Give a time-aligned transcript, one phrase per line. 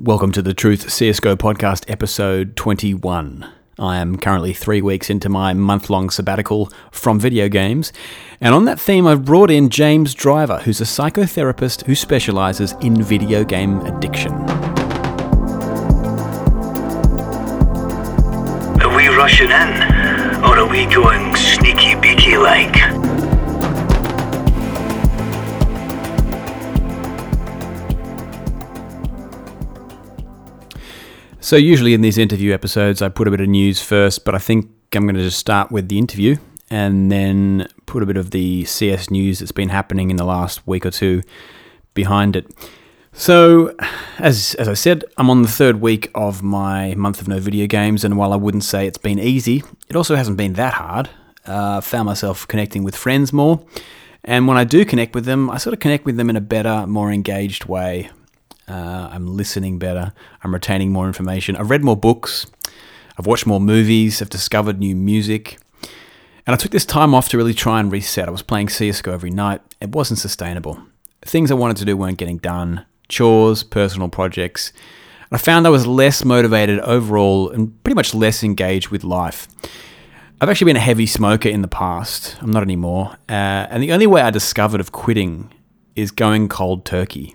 [0.00, 3.44] Welcome to the Truth CSGO podcast, episode 21.
[3.80, 7.92] I am currently three weeks into my month long sabbatical from video games,
[8.40, 13.02] and on that theme, I've brought in James Driver, who's a psychotherapist who specializes in
[13.02, 14.32] video game addiction.
[18.80, 20.44] Are we rushing in?
[20.44, 22.97] Or are we going sneaky beaky like?
[31.48, 34.38] So, usually in these interview episodes, I put a bit of news first, but I
[34.38, 36.36] think I'm going to just start with the interview
[36.68, 40.66] and then put a bit of the CS news that's been happening in the last
[40.66, 41.22] week or two
[41.94, 42.46] behind it.
[43.14, 43.74] So,
[44.18, 47.66] as, as I said, I'm on the third week of my month of no video
[47.66, 51.08] games, and while I wouldn't say it's been easy, it also hasn't been that hard.
[51.46, 53.64] Uh, found myself connecting with friends more,
[54.22, 56.42] and when I do connect with them, I sort of connect with them in a
[56.42, 58.10] better, more engaged way.
[58.68, 60.12] Uh, I'm listening better.
[60.42, 61.56] I'm retaining more information.
[61.56, 62.46] I've read more books.
[63.18, 64.20] I've watched more movies.
[64.20, 65.58] I've discovered new music.
[66.46, 68.28] And I took this time off to really try and reset.
[68.28, 69.60] I was playing CSGO every night.
[69.80, 70.82] It wasn't sustainable.
[71.22, 74.72] Things I wanted to do weren't getting done chores, personal projects.
[75.30, 79.48] And I found I was less motivated overall and pretty much less engaged with life.
[80.40, 82.36] I've actually been a heavy smoker in the past.
[82.40, 83.16] I'm not anymore.
[83.28, 85.52] Uh, and the only way I discovered of quitting
[85.96, 87.34] is going cold turkey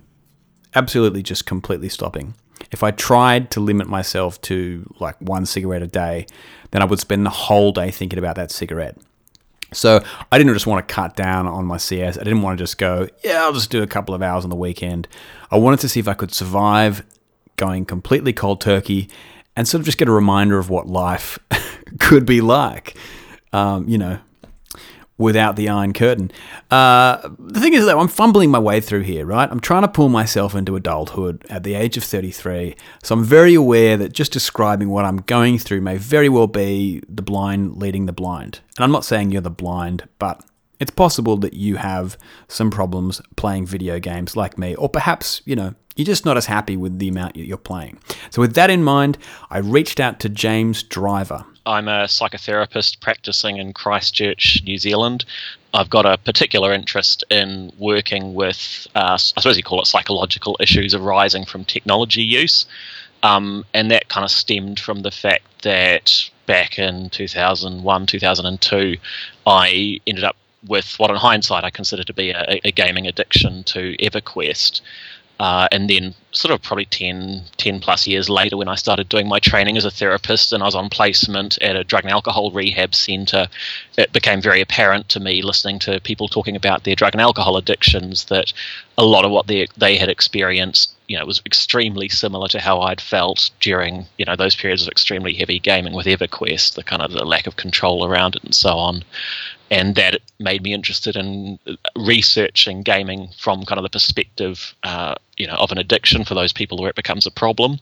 [0.76, 2.36] absolutely just completely stopping.
[2.72, 6.28] If I tried to limit myself to like one cigarette a day,
[6.72, 8.98] then I would spend the whole day thinking about that cigarette.
[9.74, 12.18] So I didn't just want to cut down on my CS.
[12.18, 14.50] I didn't want to just go, yeah, I'll just do a couple of hours on
[14.50, 15.08] the weekend.
[15.52, 17.04] I wanted to see if I could survive
[17.56, 19.10] going completely cold turkey
[19.56, 21.40] and sort of just get a reminder of what life
[22.00, 22.98] could be like.
[23.52, 24.20] Um, you know,
[25.24, 26.32] without the Iron Curtain.
[26.70, 29.50] Uh, the thing is that I'm fumbling my way through here, right?
[29.50, 32.76] I'm trying to pull myself into adulthood at the age of 33.
[33.04, 37.02] So I'm very aware that just describing what I'm going through may very well be
[37.10, 38.60] the blind leading the blind.
[38.78, 40.44] And I'm not saying you're the blind, but
[40.80, 45.56] it's possible that you have some problems playing video games like me, or perhaps, you
[45.56, 48.00] know, you're just not as happy with the amount you're playing.
[48.32, 49.18] So, with that in mind,
[49.50, 51.46] I reached out to James Driver.
[51.66, 55.26] I'm a psychotherapist practicing in Christchurch, New Zealand.
[55.74, 60.58] I've got a particular interest in working with, uh, I suppose you call it psychological
[60.60, 62.66] issues arising from technology use.
[63.24, 68.98] Um, and that kind of stemmed from the fact that back in 2001, 2002,
[69.48, 70.36] I ended up
[70.68, 74.82] with what, in hindsight, I consider to be a, a gaming addiction to EverQuest.
[75.44, 79.28] Uh, and then, sort of probably 10, 10 plus years later, when I started doing
[79.28, 82.50] my training as a therapist and I was on placement at a drug and alcohol
[82.52, 83.50] rehab center,
[83.98, 87.58] it became very apparent to me, listening to people talking about their drug and alcohol
[87.58, 88.54] addictions, that
[88.98, 92.80] a lot of what they, they had experienced you know, was extremely similar to how
[92.80, 97.02] I'd felt during, you know, those periods of extremely heavy gaming with EverQuest, the kind
[97.02, 99.04] of the lack of control around it and so on
[99.74, 101.58] and that made me interested in
[101.96, 106.54] researching gaming from kind of the perspective, uh, you know, of an addiction for those
[106.54, 107.80] people where it becomes a problem.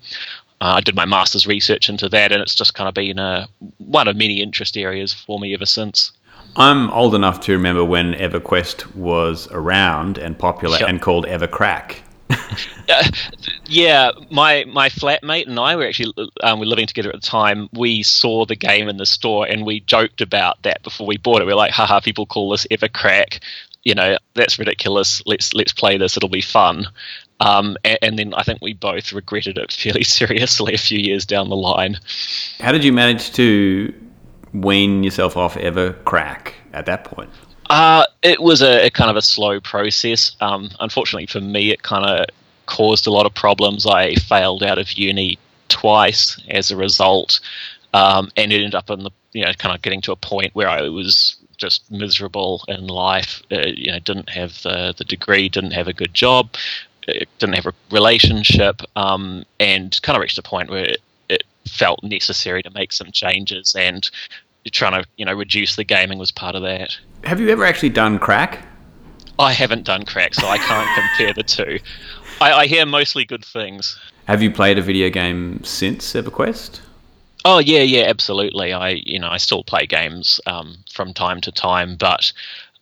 [0.62, 3.46] Uh, I did my master's research into that, and it's just kind of been uh,
[3.80, 6.14] one of many interest areas for me ever since.
[6.56, 10.88] I'm old enough to remember when EverQuest was around and popular sure.
[10.88, 11.98] and called EverCrack
[12.90, 13.04] uh,
[13.66, 17.28] yeah, my my flatmate and I were actually um, we were living together at the
[17.28, 17.70] time.
[17.74, 21.42] We saw the game in the store and we joked about that before we bought
[21.42, 21.46] it.
[21.46, 23.42] We are like, haha, people call this Evercrack.
[23.84, 25.24] You know, that's ridiculous.
[25.26, 26.18] Let's let's play this.
[26.18, 26.88] It'll be fun.
[27.40, 31.26] Um, and, and, then I think we both regretted it fairly seriously a few years
[31.26, 31.98] down the line.
[32.60, 33.92] How did you manage to
[34.54, 37.32] wean yourself off Evercrack at that point?
[37.72, 40.36] Uh, it was a, a, kind of a slow process.
[40.42, 42.26] Um, unfortunately for me, it kind of
[42.66, 43.86] caused a lot of problems.
[43.86, 45.40] I failed out of uni
[45.70, 47.40] twice as a result,
[47.94, 50.68] um, and ended up in the you know kind of getting to a point where
[50.68, 53.42] I was just miserable in life.
[53.50, 56.50] Uh, you know, didn't have the the degree, didn't have a good job,
[57.08, 61.44] uh, didn't have a relationship, um, and kind of reached a point where it, it
[61.66, 64.12] felt necessary to make some changes and
[64.70, 66.98] trying to you know reduce the gaming was part of that.
[67.24, 68.66] Have you ever actually done crack?
[69.40, 71.80] I haven't done crack, so I can't compare the two.
[72.40, 74.00] I, I, hear mostly good things.
[74.28, 76.80] Have you played a video game since EverQuest?
[77.44, 78.74] Oh yeah, yeah, absolutely.
[78.74, 82.32] I you know I still play games um, from time to time, but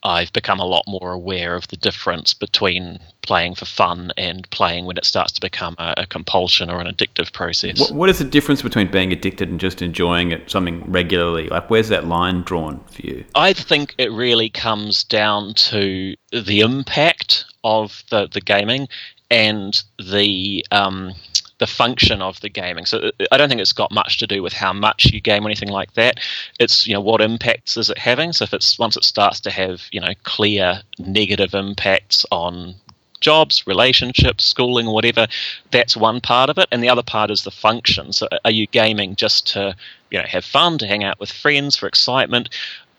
[0.03, 4.85] I've become a lot more aware of the difference between playing for fun and playing
[4.85, 7.79] when it starts to become a, a compulsion or an addictive process.
[7.79, 11.47] What, what is the difference between being addicted and just enjoying it something regularly?
[11.49, 13.25] Like, where's that line drawn for you?
[13.35, 18.87] I think it really comes down to the impact of the, the gaming
[19.29, 21.13] and the um,
[21.59, 22.85] the function of the gaming.
[22.85, 25.45] So uh, I don't think it's got much to do with how much you game
[25.45, 26.19] or anything like that.
[26.59, 28.33] It's you know what impacts is it having.
[28.33, 32.75] So if it's once it starts to have you know clear negative impacts on
[33.19, 35.27] jobs, relationships, schooling, whatever,
[35.71, 36.69] that's one part of it.
[36.71, 38.13] And the other part is the function.
[38.13, 39.75] So are you gaming just to
[40.09, 42.49] you know have fun, to hang out with friends for excitement?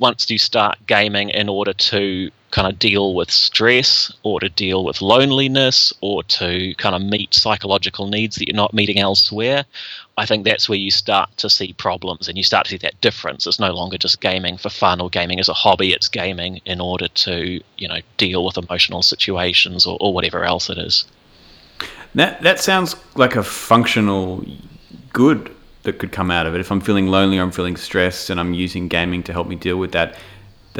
[0.01, 4.85] Once you start gaming in order to kind of deal with stress or to deal
[4.85, 9.65] with loneliness or to kind of meet psychological needs that you're not meeting elsewhere,
[10.19, 13.01] I think that's where you start to see problems and you start to see that
[13.01, 13.47] difference.
[13.47, 16.81] It's no longer just gaming for fun or gaming as a hobby, it's gaming in
[16.81, 21.07] order to, you know, deal with emotional situations or, or whatever else it is.
[22.15, 24.45] That that sounds like a functional
[25.13, 26.61] good that could come out of it.
[26.61, 29.57] If I'm feeling lonely or I'm feeling stressed and I'm using gaming to help me
[29.57, 30.17] deal with that,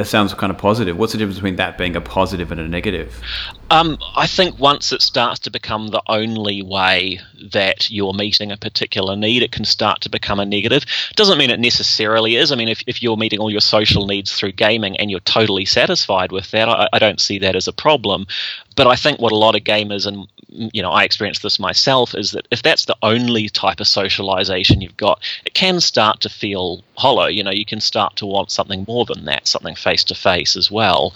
[0.01, 0.97] that sounds kind of positive.
[0.97, 3.21] What's the difference between that being a positive and a negative?
[3.69, 7.19] Um, I think once it starts to become the only way
[7.51, 10.85] that you're meeting a particular need, it can start to become a negative.
[11.15, 12.51] Doesn't mean it necessarily is.
[12.51, 15.65] I mean, if, if you're meeting all your social needs through gaming and you're totally
[15.65, 18.25] satisfied with that, I, I don't see that as a problem.
[18.75, 20.27] But I think what a lot of gamers, and
[20.73, 24.81] you know, I experienced this myself, is that if that's the only type of socialization
[24.81, 27.27] you've got, it can start to feel hollow.
[27.27, 30.55] You know, you can start to want something more than that, something face to face
[30.55, 31.13] as well.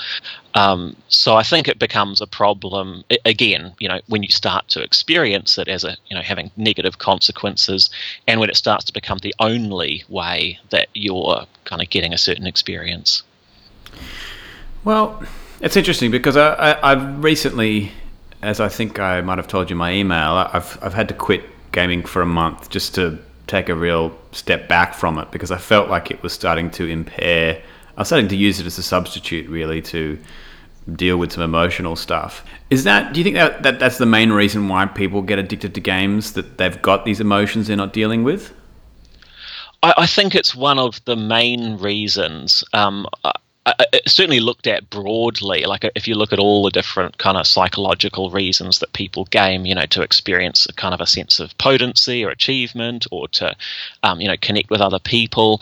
[0.54, 3.74] Um, so I think it becomes a problem again.
[3.80, 7.90] You know, when you start to experience it as a you know having negative consequences,
[8.28, 12.18] and when it starts to become the only way that you're kind of getting a
[12.18, 13.24] certain experience.
[14.84, 15.24] Well,
[15.62, 17.92] it's interesting because I, I, I've recently,
[18.42, 21.14] as I think I might have told you in my email, I've I've had to
[21.14, 23.18] quit gaming for a month just to
[23.48, 26.86] take a real step back from it because I felt like it was starting to
[26.88, 27.62] impair.
[27.98, 30.18] I was starting to use it as a substitute, really, to
[30.94, 32.46] deal with some emotional stuff.
[32.70, 33.14] Is that?
[33.14, 36.34] Do you think that, that that's the main reason why people get addicted to games?
[36.34, 38.54] That they've got these emotions they're not dealing with.
[39.82, 42.64] I, I think it's one of the main reasons.
[42.74, 43.08] Um,
[44.06, 45.66] certainly looked at broadly.
[45.66, 49.66] Like if you look at all the different kind of psychological reasons that people game,
[49.66, 53.56] you know, to experience a kind of a sense of potency or achievement, or to,
[54.04, 55.62] um, you know, connect with other people.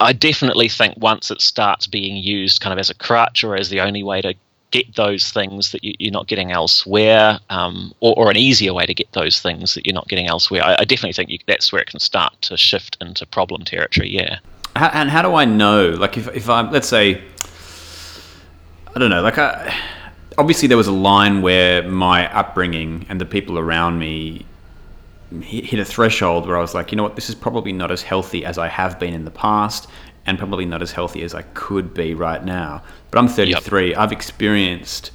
[0.00, 3.70] I definitely think once it starts being used kind of as a crutch or as
[3.70, 4.34] the only way to
[4.70, 8.84] get those things that you, are not getting elsewhere, um, or, or, an easier way
[8.84, 11.72] to get those things that you're not getting elsewhere, I, I definitely think you, that's
[11.72, 14.10] where it can start to shift into problem territory.
[14.10, 14.38] Yeah.
[14.74, 15.90] How, and how do I know?
[15.90, 17.22] Like, if if I'm, let's say,
[18.94, 19.74] I don't know, like I.
[20.38, 24.44] Obviously, there was a line where my upbringing and the people around me
[25.42, 28.02] hit a threshold where I was like, you know what, this is probably not as
[28.02, 29.88] healthy as I have been in the past,
[30.26, 32.82] and probably not as healthy as I could be right now.
[33.10, 33.90] But I'm 33.
[33.90, 33.98] Yep.
[33.98, 35.12] I've experienced,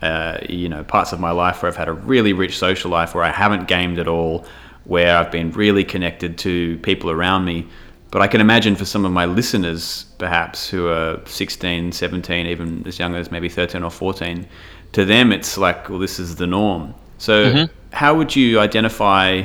[0.00, 3.14] uh, you know, parts of my life where I've had a really rich social life
[3.14, 4.46] where I haven't gamed at all,
[4.84, 7.66] where I've been really connected to people around me.
[8.10, 12.86] But I can imagine for some of my listeners, perhaps who are 16, 17, even
[12.86, 14.46] as young as maybe 13 or 14,
[14.92, 16.94] to them it's like, well, this is the norm.
[17.16, 17.74] So, mm-hmm.
[17.92, 19.42] How would you identify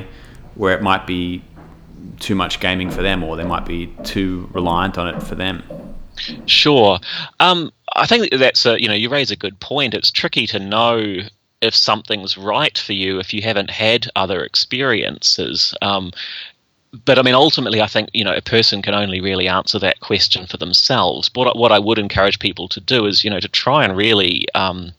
[0.55, 1.43] where it might be
[2.19, 5.63] too much gaming for them, or they might be too reliant on it for them?
[6.45, 6.99] Sure.
[7.39, 9.93] Um, I think that's a you know you raise a good point.
[9.93, 11.19] It's tricky to know
[11.61, 15.75] if something's right for you if you haven't had other experiences.
[15.81, 16.11] Um,
[17.05, 19.99] but I mean, ultimately, I think you know a person can only really answer that
[19.99, 21.29] question for themselves.
[21.33, 24.45] What what I would encourage people to do is you know to try and really
[24.55, 24.93] um,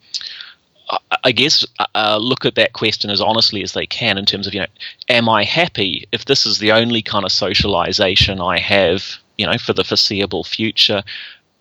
[1.25, 4.47] I guess uh, uh, look at that question as honestly as they can in terms
[4.47, 4.67] of you know,
[5.09, 9.05] am I happy if this is the only kind of socialization I have,
[9.37, 11.03] you know, for the foreseeable future?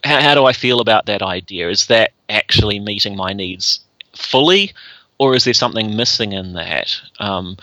[0.04, 1.70] How, how do I feel about that idea?
[1.70, 3.82] Is that actually meeting my needs
[4.16, 4.74] fully,
[5.18, 6.96] or is there something missing in that?
[7.20, 7.58] Um,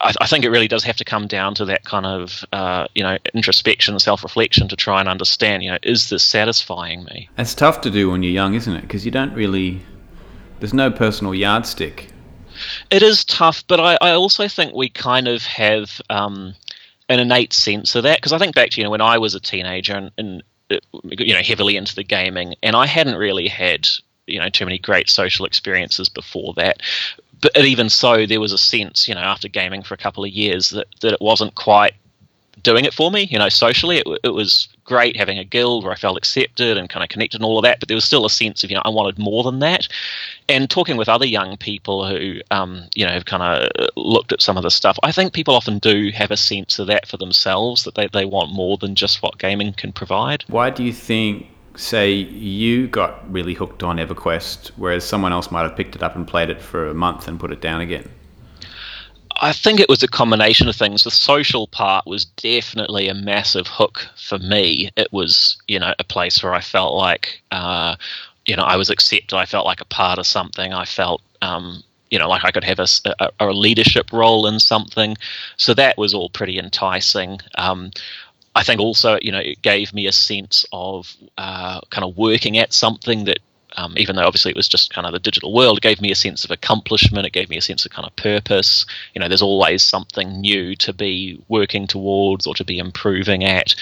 [0.00, 2.86] I, I, think it really does have to come down to that kind of uh,
[2.94, 5.62] you know introspection, self-reflection to try and understand.
[5.62, 7.28] You know, is this satisfying me?
[7.38, 8.82] It's tough to do when you're young, isn't it?
[8.82, 9.80] Because you don't really
[10.60, 12.08] there's no personal yardstick.
[12.90, 16.54] It is tough, but I, I also think we kind of have um,
[17.08, 19.34] an innate sense of that because I think back to you know when I was
[19.34, 23.48] a teenager and, and uh, you know heavily into the gaming, and I hadn't really
[23.48, 23.88] had
[24.26, 26.82] you know too many great social experiences before that.
[27.40, 30.30] But even so, there was a sense, you know, after gaming for a couple of
[30.30, 31.94] years, that, that it wasn't quite
[32.62, 33.22] doing it for me.
[33.30, 36.88] You know, socially, it, it was great having a guild where I felt accepted and
[36.88, 38.76] kind of connected and all of that, but there was still a sense of, you
[38.76, 39.86] know, I wanted more than that.
[40.48, 44.42] And talking with other young people who, um, you know, have kind of looked at
[44.42, 47.16] some of the stuff, I think people often do have a sense of that for
[47.16, 50.44] themselves, that they, they want more than just what gaming can provide.
[50.48, 55.62] Why do you think say you got really hooked on EverQuest, whereas someone else might
[55.62, 58.10] have picked it up and played it for a month and put it down again?
[59.42, 61.02] I think it was a combination of things.
[61.02, 64.90] The social part was definitely a massive hook for me.
[64.96, 67.96] It was, you know, a place where I felt like, uh,
[68.44, 69.34] you know, I was accepted.
[69.34, 70.74] I felt like a part of something.
[70.74, 72.86] I felt, um, you know, like I could have a,
[73.18, 75.16] a, a, leadership role in something.
[75.56, 77.40] So that was all pretty enticing.
[77.56, 77.92] Um,
[78.54, 82.58] I think also, you know, it gave me a sense of uh, kind of working
[82.58, 83.38] at something that
[83.76, 86.10] um, even though obviously it was just kind of the digital world, it gave me
[86.10, 87.26] a sense of accomplishment.
[87.26, 88.86] It gave me a sense of kind of purpose.
[89.14, 93.74] You know, there's always something new to be working towards or to be improving at.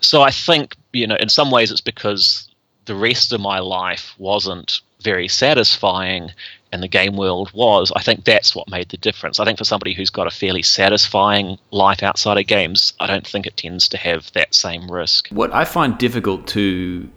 [0.00, 2.48] So I think, you know, in some ways it's because
[2.86, 6.30] the rest of my life wasn't very satisfying
[6.72, 9.40] and the game world was, I think that's what made the difference.
[9.40, 13.26] I think for somebody who's got a fairly satisfying life outside of games, I don't
[13.26, 15.28] think it tends to have that same risk.
[15.30, 17.08] What I find difficult to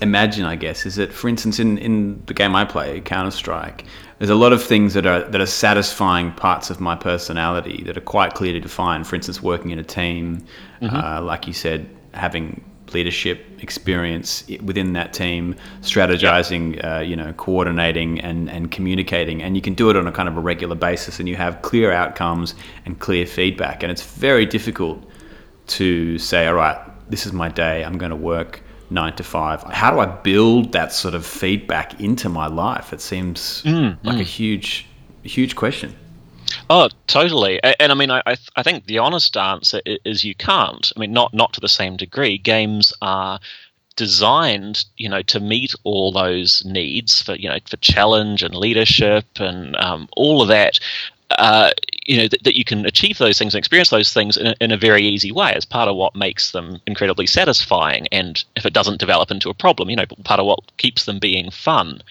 [0.00, 3.84] imagine, I guess, is that, for instance, in, in the game I play, Counter Strike,
[4.18, 7.96] there's a lot of things that are that are satisfying parts of my personality that
[7.96, 9.06] are quite clearly defined.
[9.06, 10.44] For instance, working in a team,
[10.82, 10.94] mm-hmm.
[10.94, 12.64] uh, like you said, having
[12.94, 19.42] leadership experience within that team, strategizing, uh, you know, coordinating and, and communicating.
[19.42, 21.60] And you can do it on a kind of a regular basis and you have
[21.62, 22.54] clear outcomes
[22.86, 23.82] and clear feedback.
[23.82, 25.04] And it's very difficult
[25.68, 26.78] to say, all right,
[27.10, 29.62] this is my day, I'm going to work nine to five.
[29.64, 32.92] How do I build that sort of feedback into my life?
[32.92, 34.20] It seems mm, like mm.
[34.20, 34.86] a huge,
[35.22, 35.94] huge question.
[36.70, 37.62] Oh, totally.
[37.62, 40.92] And, and I mean, I, I, I think the honest answer is you can't.
[40.96, 42.38] I mean, not not to the same degree.
[42.38, 43.40] Games are
[43.96, 49.26] designed, you know, to meet all those needs for you know for challenge and leadership
[49.38, 50.78] and um, all of that.
[51.32, 51.72] Uh,
[52.08, 54.54] you know that, that you can achieve those things and experience those things in a,
[54.60, 58.08] in a very easy way as part of what makes them incredibly satisfying.
[58.10, 61.18] And if it doesn't develop into a problem you know part of what keeps them
[61.18, 62.02] being fun.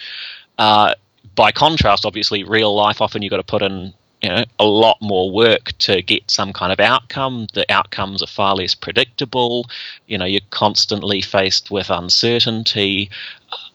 [0.57, 0.93] Uh,
[1.35, 4.97] by contrast obviously real life often you've got to put in you know a lot
[5.01, 7.47] more work to get some kind of outcome.
[7.53, 9.67] The outcomes are far less predictable.
[10.05, 13.09] You know you're constantly faced with uncertainty.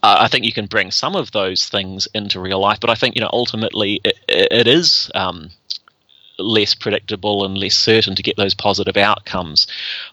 [0.02, 2.94] Uh, i think you can bring some of those things into real life but i
[2.94, 5.48] think you know ultimately it, it is um,
[6.44, 9.66] less predictable and less certain to get those positive outcomes.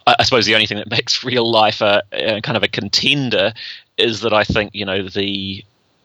[0.07, 2.67] I, I suppose the only thing that makes real life a, a, kind of a
[2.67, 3.53] contender
[3.97, 5.63] is that I think you know the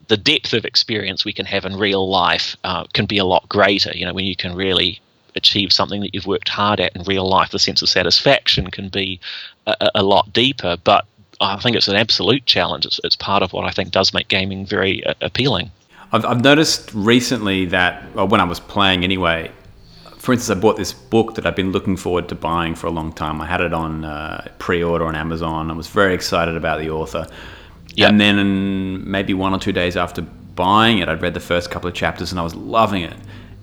[0.09, 3.49] the depth of experience we can have in real life uh, can be a lot
[3.49, 3.97] greater.
[3.97, 5.01] You know, when you can really
[5.35, 8.89] achieve something that you've worked hard at in real life, the sense of satisfaction can
[8.89, 9.19] be
[9.67, 10.77] a, a lot deeper.
[10.85, 11.07] But
[11.41, 12.87] I think it's an absolute challenge.
[12.87, 15.71] It's, it's part of what I think does make gaming very uh, appealing.
[16.13, 19.51] I've, I've noticed recently that, well, when I was playing anyway,
[20.25, 22.91] for instance, I bought this book that I've been looking forward to buying for a
[22.91, 23.43] long time.
[23.43, 25.71] I had it on uh, pre-order on Amazon.
[25.71, 27.27] I was very excited about the author.
[27.97, 28.09] Yep.
[28.09, 31.89] And then maybe one or two days after buying it, I'd read the first couple
[31.89, 33.13] of chapters and I was loving it.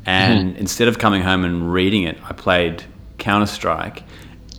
[0.06, 0.60] And mm-hmm.
[0.60, 2.84] instead of coming home and reading it, I played
[3.18, 4.03] Counter Strike.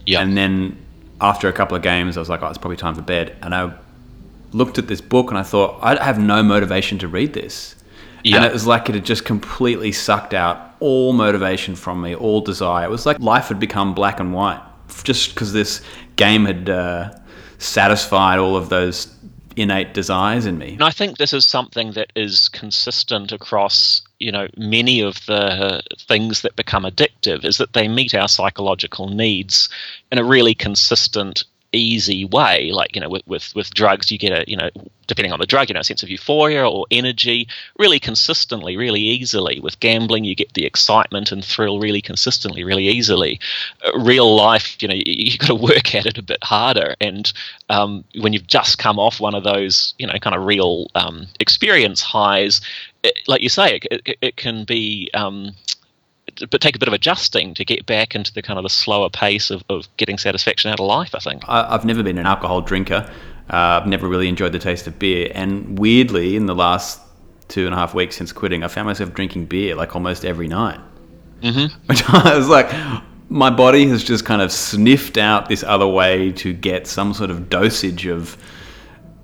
[0.07, 0.21] Yep.
[0.23, 0.85] And then
[1.21, 3.37] after a couple of games, I was like, oh, it's probably time for bed.
[3.43, 3.73] And I
[4.51, 7.77] looked at this book and I thought, I have no motivation to read this.
[8.25, 8.35] Yep.
[8.35, 12.41] And it was like it had just completely sucked out all motivation from me, all
[12.41, 12.85] desire.
[12.85, 14.61] It was like life had become black and white
[15.05, 15.81] just because this
[16.17, 17.11] game had uh,
[17.59, 19.15] satisfied all of those
[19.57, 20.73] innate desires in me.
[20.73, 25.83] And I think this is something that is consistent across, you know, many of the
[26.09, 29.69] things that become addictive is that they meet our psychological needs
[30.11, 32.71] in a really consistent easy way.
[32.73, 34.71] Like you know, with, with with drugs, you get a you know,
[35.07, 37.49] depending on the drug, you know, a sense of euphoria or energy
[37.79, 39.61] really consistently, really easily.
[39.61, 43.41] With gambling, you get the excitement and thrill really consistently, really easily.
[43.87, 46.95] Uh, real life, you know, you, you got to work at it a bit harder.
[47.01, 47.33] And
[47.69, 51.27] um, when you've just come off one of those, you know, kind of real um,
[51.41, 52.61] experience highs,
[53.03, 55.53] it, like you say, it, it, it can be um,
[56.51, 59.11] but take a bit of adjusting to get back into the kind of the slower
[59.11, 61.15] pace of, of getting satisfaction out of life.
[61.15, 63.11] I think I, have never been an alcohol drinker.
[63.51, 67.01] Uh, I've never really enjoyed the taste of beer, and weirdly, in the last
[67.49, 70.49] two and a half weeks since quitting, I found myself drinking beer like almost every
[70.49, 70.81] night.
[71.43, 71.75] Mm-hmm.
[71.87, 72.73] Which I was like,
[73.29, 77.31] my body has just kind of sniffed out this other way to get some sort
[77.31, 78.37] of dosage of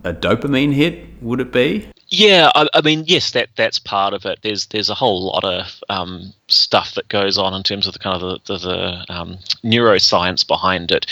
[0.05, 1.23] a dopamine hit.
[1.23, 1.89] Would it be?
[2.11, 4.39] Yeah, I, I, mean, yes, that that's part of it.
[4.43, 7.99] There's there's a whole lot of um, stuff that goes on in terms of the
[7.99, 11.05] kind of the, the, the um, neuroscience behind it.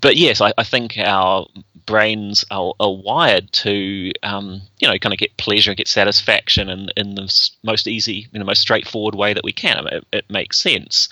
[0.00, 1.46] But yes, I, I think our
[1.86, 6.88] brains are, are wired to um, you know kind of get pleasure, get satisfaction in
[6.96, 9.78] in the most easy, in the most straightforward way that we can.
[9.78, 11.08] I mean, it, it, makes sense.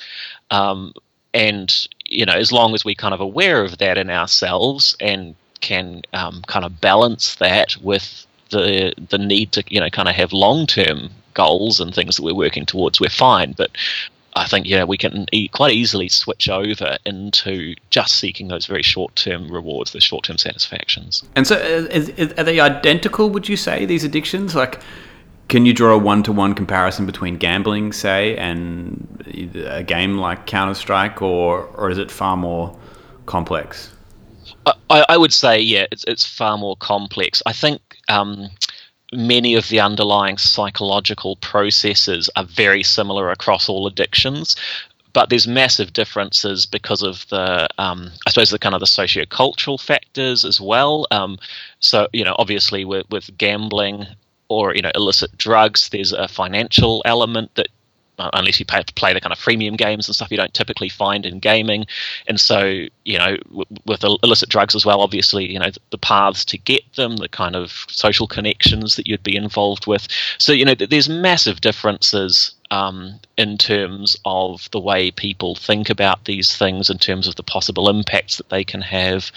[0.52, 0.92] Um,
[1.34, 5.34] and you know, as long as we're kind of aware of that in ourselves and
[5.60, 10.14] can um, kind of balance that with the the need to you know kind of
[10.14, 13.52] have long term goals and things that we're working towards, we're fine.
[13.52, 13.70] But
[14.34, 18.82] I think yeah we can e- quite easily switch over into just seeking those very
[18.82, 21.22] short-term rewards, those short-term satisfactions.
[21.34, 23.30] And so, uh, is, is, are they identical?
[23.30, 24.54] Would you say these addictions?
[24.54, 24.80] Like,
[25.48, 29.06] can you draw a one-to-one comparison between gambling, say, and
[29.66, 32.76] a game like Counter Strike, or or is it far more
[33.26, 33.92] complex?
[34.90, 37.42] I, I would say yeah, it's it's far more complex.
[37.46, 37.80] I think.
[38.08, 38.50] Um,
[39.12, 44.56] many of the underlying psychological processes are very similar across all addictions
[45.16, 49.78] but there's massive differences because of the um, I suppose the kind of the socio-cultural
[49.78, 51.06] factors as well.
[51.10, 51.38] Um,
[51.80, 54.04] so you know, obviously with with gambling
[54.50, 57.68] or you know illicit drugs, there's a financial element that
[58.18, 61.26] unless you pay, play the kind of freemium games and stuff you don't typically find
[61.26, 61.86] in gaming.
[62.26, 65.98] And so, you know, w- with illicit drugs as well, obviously, you know, the, the,
[65.98, 70.06] paths to get them, the kind of social connections that you'd be involved with.
[70.38, 75.90] So, you know, th- there's massive differences um, in terms of the way people think
[75.90, 79.30] about these things, in terms of the possible impacts that they can have.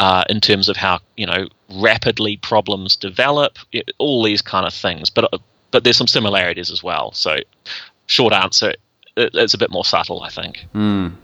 [0.00, 3.58] Uh, in terms of how you know rapidly problems develop,
[3.98, 5.08] all these kind of things.
[5.08, 5.38] But uh,
[5.70, 7.10] but there's some similarities as well.
[7.12, 7.38] So
[8.06, 8.74] short answer,
[9.16, 10.66] it's a bit more subtle, I think.
[10.74, 11.14] Mm.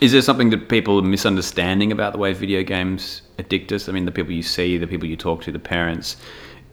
[0.00, 3.88] Is there something that people are misunderstanding about the way video games addict us?
[3.88, 6.16] I mean, the people you see, the people you talk to, the parents.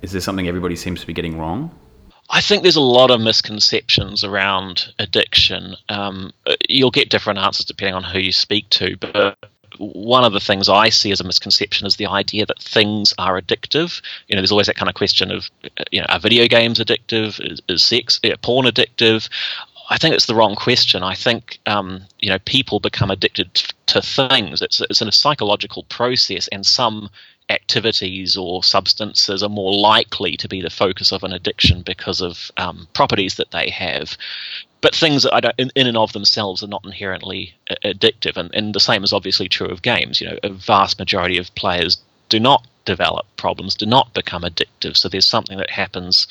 [0.01, 1.71] Is there something everybody seems to be getting wrong?
[2.31, 5.75] I think there's a lot of misconceptions around addiction.
[5.89, 6.31] Um,
[6.67, 9.37] you'll get different answers depending on who you speak to, but
[9.79, 13.39] one of the things I see as a misconception is the idea that things are
[13.39, 14.01] addictive.
[14.27, 15.49] You know, there's always that kind of question of,
[15.91, 17.39] you know, are video games addictive?
[17.51, 19.29] Is, is sex, yeah, porn addictive?
[19.89, 21.01] I think it's the wrong question.
[21.01, 23.53] I think um, you know people become addicted
[23.87, 24.61] to things.
[24.61, 27.09] It's it's a psychological process, and some
[27.49, 32.51] activities or substances are more likely to be the focus of an addiction because of
[32.57, 34.17] um, properties that they have
[34.81, 37.53] but things that I don't, in, in and of themselves are not inherently
[37.83, 38.37] addictive.
[38.37, 40.21] And, and the same is obviously true of games.
[40.21, 41.97] You know, a vast majority of players
[42.29, 44.95] do not develop problems, do not become addictive.
[44.95, 46.27] So there's something that happens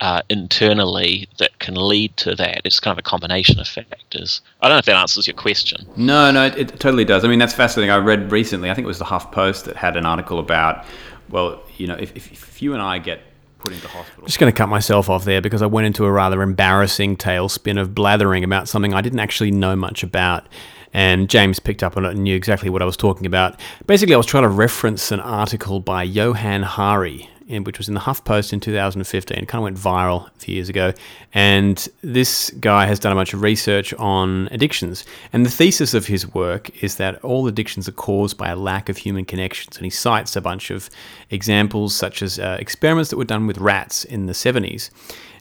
[0.00, 2.62] uh, internally that can lead to that.
[2.64, 4.40] It's kind of a combination of factors.
[4.60, 5.86] I don't know if that answers your question.
[5.96, 7.24] No, no, it, it totally does.
[7.24, 7.90] I mean, that's fascinating.
[7.90, 10.84] I read recently, I think it was the Huff Post that had an article about,
[11.28, 13.20] well, you know, if, if, if you and I get
[13.58, 14.22] put into hospital.
[14.22, 17.16] I'm Just going to cut myself off there because I went into a rather embarrassing
[17.16, 20.46] tailspin of blathering about something I didn't actually know much about.
[20.92, 23.60] And James picked up on it and knew exactly what I was talking about.
[23.86, 27.94] Basically, I was trying to reference an article by Johann Hari, in, which was in
[27.94, 29.36] the HuffPost in 2015.
[29.36, 30.92] It kind of went viral a few years ago.
[31.34, 35.04] And this guy has done a bunch of research on addictions.
[35.32, 38.88] And the thesis of his work is that all addictions are caused by a lack
[38.88, 39.76] of human connections.
[39.76, 40.88] And he cites a bunch of
[41.30, 44.90] examples, such as uh, experiments that were done with rats in the 70s.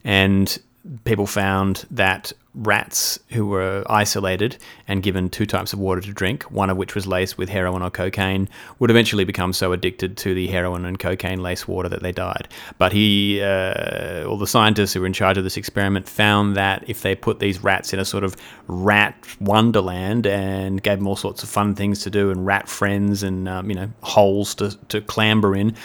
[0.04, 0.58] And
[1.04, 6.44] people found that rats who were isolated and given two types of water to drink,
[6.44, 10.34] one of which was laced with heroin or cocaine, would eventually become so addicted to
[10.34, 12.48] the heroin and cocaine laced water that they died.
[12.78, 16.84] But he, uh, all the scientists who were in charge of this experiment, found that
[16.88, 18.36] if they put these rats in a sort of
[18.68, 23.22] rat wonderland and gave them all sorts of fun things to do and rat friends
[23.22, 25.76] and um, you know holes to, to clamber in,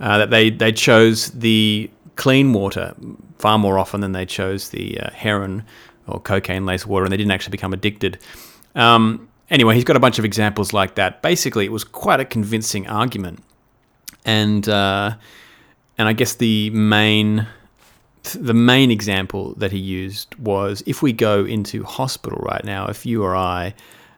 [0.00, 2.94] uh, that they they chose the clean water
[3.38, 5.64] far more often than they chose the uh, heroin
[6.06, 8.18] or cocaine laced water, and they didn't actually become addicted.
[8.74, 11.22] Um, anyway, he's got a bunch of examples like that.
[11.22, 13.42] Basically, it was quite a convincing argument,
[14.24, 15.16] and uh,
[15.98, 17.46] and I guess the main
[18.32, 23.04] the main example that he used was if we go into hospital right now, if
[23.04, 23.74] you or I,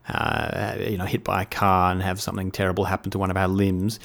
[0.08, 3.36] uh, you know, hit by a car and have something terrible happen to one of
[3.36, 3.98] our limbs,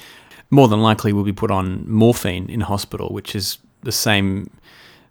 [0.50, 4.50] more than likely we'll be put on morphine in hospital, which is the same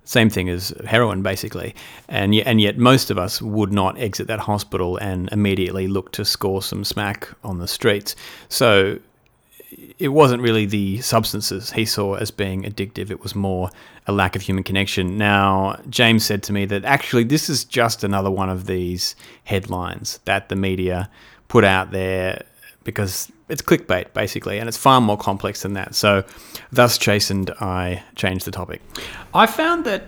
[0.03, 1.75] same thing as heroin, basically.
[2.09, 6.11] And yet, and yet, most of us would not exit that hospital and immediately look
[6.13, 8.15] to score some smack on the streets.
[8.49, 8.99] So
[9.99, 13.09] it wasn't really the substances he saw as being addictive.
[13.09, 13.69] It was more
[14.07, 15.17] a lack of human connection.
[15.17, 20.19] Now, James said to me that actually this is just another one of these headlines
[20.25, 21.09] that the media
[21.47, 22.43] put out there
[22.83, 25.93] because it's clickbait basically, and it's far more complex than that.
[25.93, 26.23] So,
[26.71, 28.81] thus chastened, I changed the topic.
[29.33, 30.03] I found that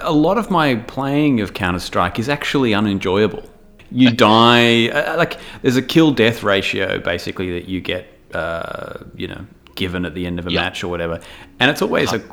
[0.00, 3.42] a lot of my playing of Counter Strike is actually unenjoyable.
[3.90, 9.28] You die uh, like there's a kill death ratio basically that you get, uh, you
[9.28, 10.62] know, given at the end of a yep.
[10.62, 11.20] match or whatever,
[11.60, 12.26] and it's always like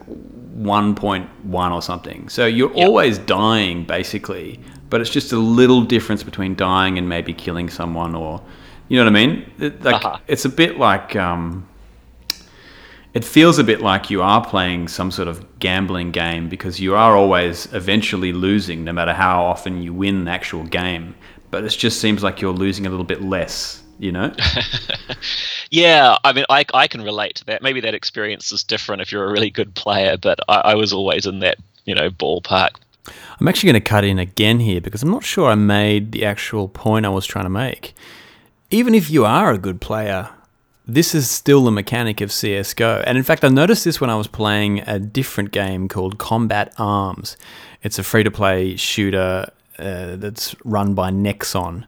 [0.57, 2.27] 1.1 or something.
[2.29, 2.87] So you're yep.
[2.87, 8.15] always dying basically, but it's just a little difference between dying and maybe killing someone
[8.15, 8.41] or
[8.87, 9.51] you know what I mean?
[9.59, 10.19] It, like uh-huh.
[10.27, 11.67] it's a bit like um,
[13.15, 16.95] it feels a bit like you are playing some sort of gambling game because you
[16.95, 21.15] are always eventually losing, no matter how often you win the actual game.
[21.49, 24.33] But it just seems like you're losing a little bit less, you know?
[25.71, 27.61] yeah, I mean, I, I can relate to that.
[27.61, 30.91] Maybe that experience is different if you're a really good player, but I, I was
[30.91, 32.71] always in that, you know, ballpark.
[33.39, 36.25] I'm actually going to cut in again here because I'm not sure I made the
[36.25, 37.95] actual point I was trying to make.
[38.69, 40.29] Even if you are a good player,
[40.87, 43.03] this is still the mechanic of CSGO.
[43.05, 46.73] And in fact, I noticed this when I was playing a different game called Combat
[46.77, 47.37] Arms.
[47.83, 51.85] It's a free to play shooter uh, that's run by Nexon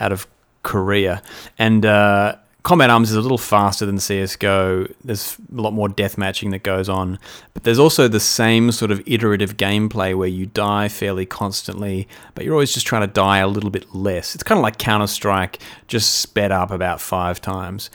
[0.00, 0.26] out of
[0.62, 1.22] Korea.
[1.58, 4.92] And uh, Combat Arms is a little faster than CSGO.
[5.04, 7.16] There's a lot more death matching that goes on.
[7.54, 12.44] But there's also the same sort of iterative gameplay where you die fairly constantly, but
[12.44, 14.34] you're always just trying to die a little bit less.
[14.34, 17.88] It's kind of like Counter Strike, just sped up about five times.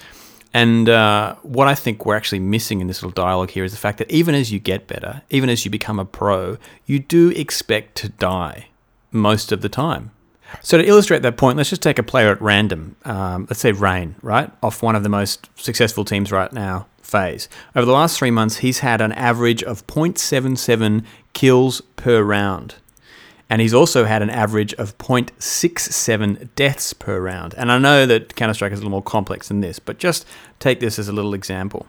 [0.53, 3.77] And uh, what I think we're actually missing in this little dialogue here is the
[3.77, 7.31] fact that even as you get better, even as you become a pro, you do
[7.31, 8.67] expect to die
[9.11, 10.11] most of the time.
[10.61, 12.95] So to illustrate that point, let's just take a player at random.
[13.05, 17.49] Um, let's say Rain, right, off one of the most successful teams right now, FaZe.
[17.75, 22.75] Over the last three months, he's had an average of 0.77 kills per round
[23.51, 27.53] and he's also had an average of 0.67 deaths per round.
[27.57, 30.25] And I know that Counter Strike is a little more complex than this, but just
[30.59, 31.85] take this as a little example.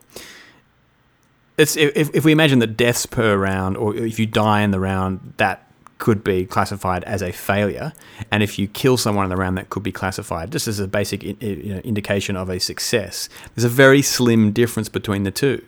[1.56, 4.80] It's if, if we imagine that deaths per round, or if you die in the
[4.80, 5.70] round, that
[6.02, 7.92] could be classified as a failure,
[8.32, 10.88] and if you kill someone in the round, that could be classified just as a
[10.88, 13.28] basic you know, indication of a success.
[13.54, 15.64] There's a very slim difference between the two,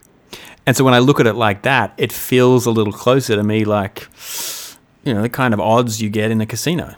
[0.66, 3.44] and so when I look at it like that, it feels a little closer to
[3.44, 4.08] me like
[5.04, 6.96] you know the kind of odds you get in a casino.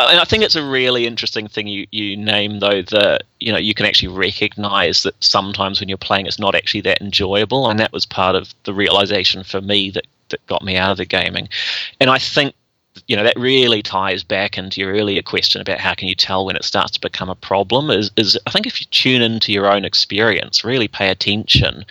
[0.00, 3.52] Uh, and I think it's a really interesting thing you, you name though that you
[3.52, 7.70] know you can actually recognize that sometimes when you're playing it's not actually that enjoyable
[7.70, 10.96] and that was part of the realization for me that that got me out of
[10.98, 11.48] the gaming.
[12.00, 12.54] And I think
[13.06, 16.46] you know that really ties back into your earlier question about how can you tell
[16.46, 19.52] when it starts to become a problem is is I think if you tune into
[19.52, 21.84] your own experience really pay attention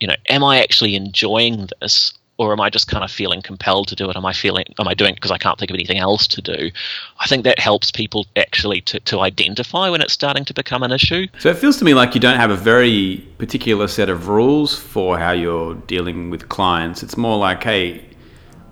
[0.00, 3.88] you know am I actually enjoying this or am I just kind of feeling compelled
[3.88, 4.16] to do it?
[4.16, 6.40] Am I feeling am I doing it because I can't think of anything else to
[6.40, 6.70] do?
[7.18, 10.92] I think that helps people actually to, to identify when it's starting to become an
[10.92, 11.26] issue.
[11.38, 14.78] So it feels to me like you don't have a very particular set of rules
[14.78, 17.02] for how you're dealing with clients.
[17.02, 18.04] It's more like, hey,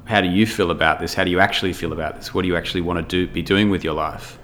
[0.05, 1.14] how do you feel about this?
[1.14, 2.33] How do you actually feel about this?
[2.33, 4.38] What do you actually want to do be doing with your life?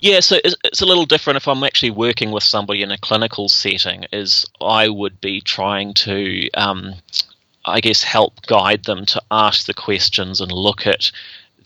[0.00, 3.48] Yeah, so it's a little different if I'm actually working with somebody in a clinical
[3.48, 4.04] setting.
[4.12, 6.94] Is I would be trying to um,
[7.64, 11.10] I guess, help guide them to ask the questions and look at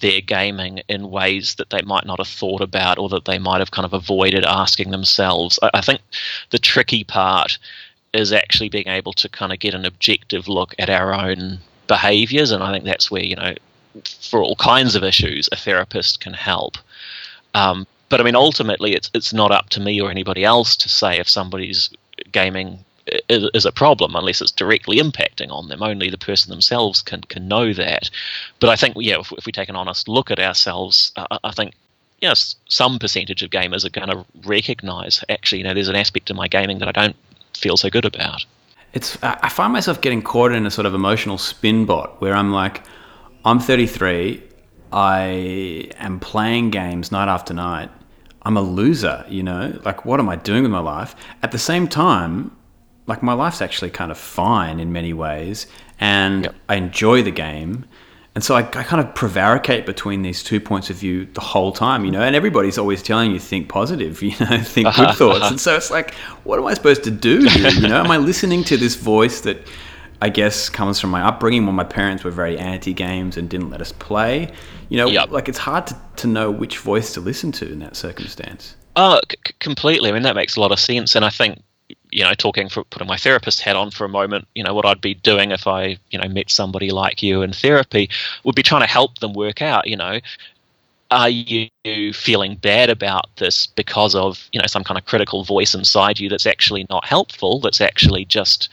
[0.01, 3.59] their gaming in ways that they might not have thought about or that they might
[3.59, 5.59] have kind of avoided asking themselves.
[5.63, 6.01] I, I think
[6.51, 7.59] the tricky part
[8.13, 11.59] is actually being able to kind of get an objective look at our own
[11.89, 12.51] behaviors.
[12.51, 13.55] And I think that's where, you know,
[14.05, 16.79] for all kinds of issues, a therapist can help.
[17.55, 20.89] Um, but I mean, ultimately, it's it's not up to me or anybody else to
[20.89, 21.91] say if somebody's
[22.33, 22.85] gaming
[23.29, 25.83] is a problem unless it's directly impacting on them.
[25.83, 28.11] Only the person themselves can can know that.
[28.61, 31.53] But I think, yeah, if, if we take an honest look at ourselves, uh, I
[31.53, 31.75] think
[32.21, 36.31] yes, some percentage of gamers are going to recognize actually, you know, there's an aspect
[36.31, 37.17] of my gaming that I don't
[37.55, 38.45] feel so good about.
[38.95, 42.53] It's I find myself getting caught in a sort of emotional spin bot where I'm
[42.53, 42.83] like,
[43.45, 44.43] I'm 33,
[44.93, 47.91] I am playing games night after night.
[48.43, 49.79] I'm a loser, you know?
[49.85, 51.15] Like, what am I doing with my life?
[51.43, 52.57] At the same time,
[53.09, 55.67] like my life's actually kind of fine in many ways,
[55.99, 56.55] and yep.
[56.69, 57.87] I enjoy the game.
[58.35, 61.73] And so I, I, kind of prevaricate between these two points of view the whole
[61.73, 65.13] time, you know, and everybody's always telling you think positive, you know, think good uh-huh.
[65.15, 65.41] thoughts.
[65.41, 65.51] Uh-huh.
[65.51, 67.71] And so it's like, what am I supposed to do here?
[67.71, 69.67] You know, am I listening to this voice that
[70.23, 73.71] I guess comes from my upbringing when my parents were very anti games and didn't
[73.71, 74.53] let us play?
[74.89, 75.31] You know, yep.
[75.31, 78.77] like it's hard to, to know which voice to listen to in that circumstance.
[78.95, 80.11] Oh, c- completely.
[80.11, 81.17] I mean, that makes a lot of sense.
[81.17, 81.61] And I think
[82.11, 84.87] you know, talking for putting my therapist hat on for a moment, you know, what
[84.87, 88.11] I'd be doing if I, you know, met somebody like you in therapy
[88.45, 90.21] would be trying to help them work out, you know,
[91.11, 91.69] are you
[92.13, 96.29] feeling bad about this because of, you know, some kind of critical voice inside you
[96.29, 98.69] that's actually not helpful, that's actually just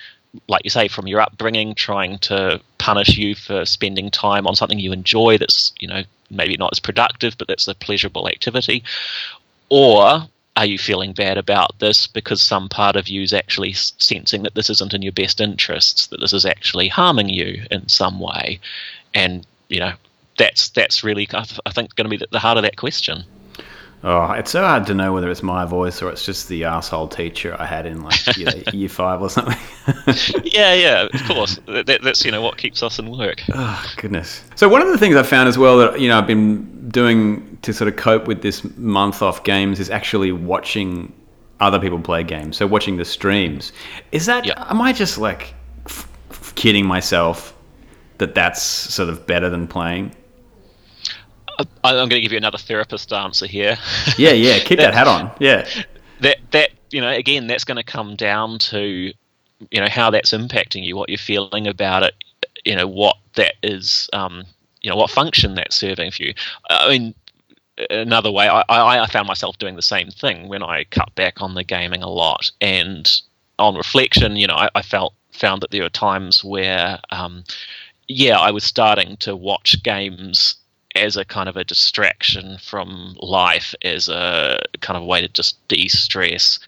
[0.48, 4.80] like you say, from your upbringing, trying to punish you for spending time on something
[4.80, 8.84] you enjoy that's, you know, maybe not as productive, but that's a pleasurable activity.
[9.70, 14.44] Or are you feeling bad about this because some part of you is actually sensing
[14.44, 18.20] that this isn't in your best interests, that this is actually harming you in some
[18.20, 18.60] way?
[19.14, 19.94] And, you know,
[20.38, 23.24] that's that's really, I think, going to be the heart of that question.
[24.08, 27.08] Oh, it's so hard to know whether it's my voice or it's just the asshole
[27.08, 29.58] teacher I had in like you know, year five or something.
[30.44, 31.60] yeah, yeah, of course.
[31.66, 33.42] That, that's you know what keeps us in work.
[33.52, 34.44] Oh goodness.
[34.54, 37.58] So one of the things I found as well that you know I've been doing
[37.64, 41.12] to sort of cope with this month off games is actually watching
[41.60, 42.58] other people play games.
[42.58, 43.72] So watching the streams.
[44.12, 44.46] Is that?
[44.46, 44.64] Yeah.
[44.70, 45.56] Am I just like
[45.88, 47.56] f- f- kidding myself
[48.20, 50.14] that that's sort of better than playing?
[51.60, 53.78] I- I'm going to give you another therapist answer here.
[54.18, 54.60] Yeah, yeah.
[54.60, 55.32] Keep that hat on.
[55.40, 55.68] Yeah.
[56.22, 59.12] that that you know again that's going to come down to
[59.72, 62.14] you know how that's impacting you what you're feeling about it
[62.66, 64.44] you know what that is um,
[64.82, 66.34] you know what function that's serving for you
[66.70, 67.14] i mean
[67.90, 71.42] another way I, I i found myself doing the same thing when i cut back
[71.42, 73.10] on the gaming a lot and
[73.60, 77.44] on reflection you know i, I felt found that there were times where um,
[78.08, 80.56] yeah i was starting to watch games
[80.96, 85.28] as a kind of a distraction from life, as a kind of a way to
[85.28, 86.60] just de-stress.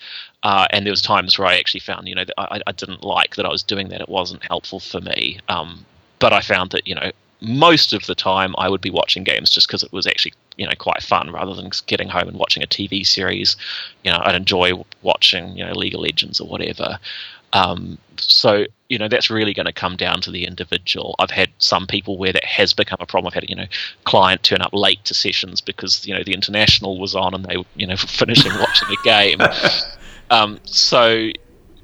[0.43, 3.35] Uh, and there was times where I actually found, you know, I, I didn't like
[3.35, 4.01] that I was doing that.
[4.01, 5.39] It wasn't helpful for me.
[5.49, 5.85] Um,
[6.19, 9.49] but I found that, you know, most of the time I would be watching games
[9.49, 12.63] just because it was actually, you know, quite fun rather than getting home and watching
[12.63, 13.55] a TV series.
[14.03, 16.97] You know, I'd enjoy watching, you know, League of Legends or whatever.
[17.53, 21.15] Um, so you know that's really going to come down to the individual.
[21.19, 23.27] I've had some people where that has become a problem.
[23.27, 23.67] I've had you know
[24.03, 27.57] client turn up late to sessions because you know the international was on and they
[27.57, 29.39] were you know finishing watching a game.
[30.29, 31.29] Um, so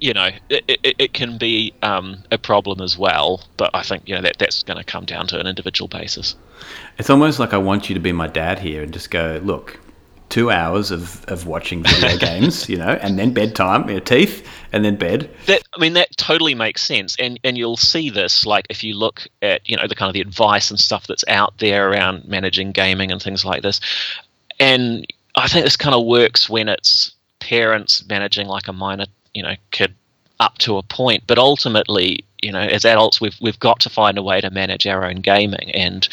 [0.01, 3.41] you know it, it, it can be um, a problem as well.
[3.55, 6.35] But I think you know that that's going to come down to an individual basis.
[6.97, 9.79] It's almost like I want you to be my dad here and just go, look,
[10.33, 14.83] two hours of, of watching video games, you know, and then bedtime, your teeth, and
[14.83, 15.29] then bed.
[15.45, 18.95] That I mean, that totally makes sense, and and you'll see this like if you
[18.95, 22.27] look at you know the kind of the advice and stuff that's out there around
[22.27, 23.79] managing gaming and things like this,
[24.59, 29.43] and I think this kind of works when it's parents managing like a minor you
[29.43, 29.93] know kid
[30.39, 34.17] up to a point, but ultimately you know as adults we've we've got to find
[34.17, 35.69] a way to manage our own gaming.
[35.75, 36.09] And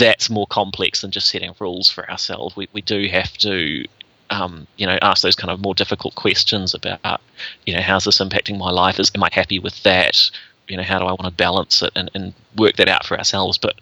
[0.00, 2.56] that's more complex than just setting rules for ourselves.
[2.56, 3.84] We, we do have to,
[4.30, 7.20] um, you know, ask those kind of more difficult questions about,
[7.66, 8.98] you know, how's this impacting my life?
[8.98, 10.18] Is am I happy with that?
[10.68, 13.18] You know, how do I want to balance it and, and work that out for
[13.18, 13.58] ourselves?
[13.58, 13.74] But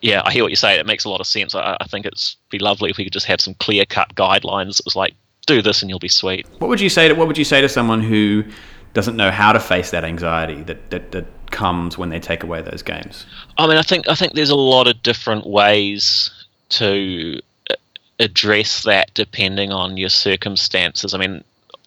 [0.00, 0.78] yeah, I hear what you say.
[0.78, 1.54] It makes a lot of sense.
[1.54, 4.80] I, I think it's be lovely if we could just have some clear cut guidelines.
[4.80, 5.14] It was like,
[5.46, 6.46] do this and you'll be sweet.
[6.58, 8.44] What would you say to What would you say to someone who
[8.92, 12.62] doesn't know how to face that anxiety that, that, that comes when they take away
[12.62, 13.26] those games?
[13.58, 16.30] I mean, I think I think there's a lot of different ways
[16.70, 17.74] to uh,
[18.18, 21.14] address that depending on your circumstances.
[21.14, 21.44] I mean,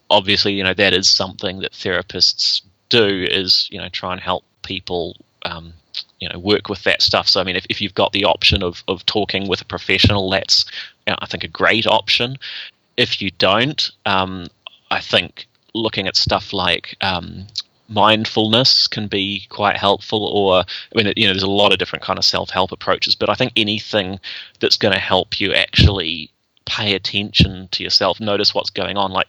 [0.09, 4.43] obviously, you know that is something that therapists do is you know try and help
[4.63, 5.17] people.
[5.45, 5.73] Um,
[6.19, 7.27] you know, work with that stuff.
[7.27, 10.29] So, I mean, if, if you've got the option of, of talking with a professional,
[10.29, 10.63] that's,
[11.05, 12.37] you know, I think, a great option.
[12.95, 14.47] If you don't, um,
[14.89, 17.45] I think looking at stuff like um,
[17.89, 22.03] mindfulness can be quite helpful or i mean you know there's a lot of different
[22.03, 24.19] kind of self-help approaches but i think anything
[24.59, 26.31] that's going to help you actually
[26.65, 29.27] pay attention to yourself notice what's going on like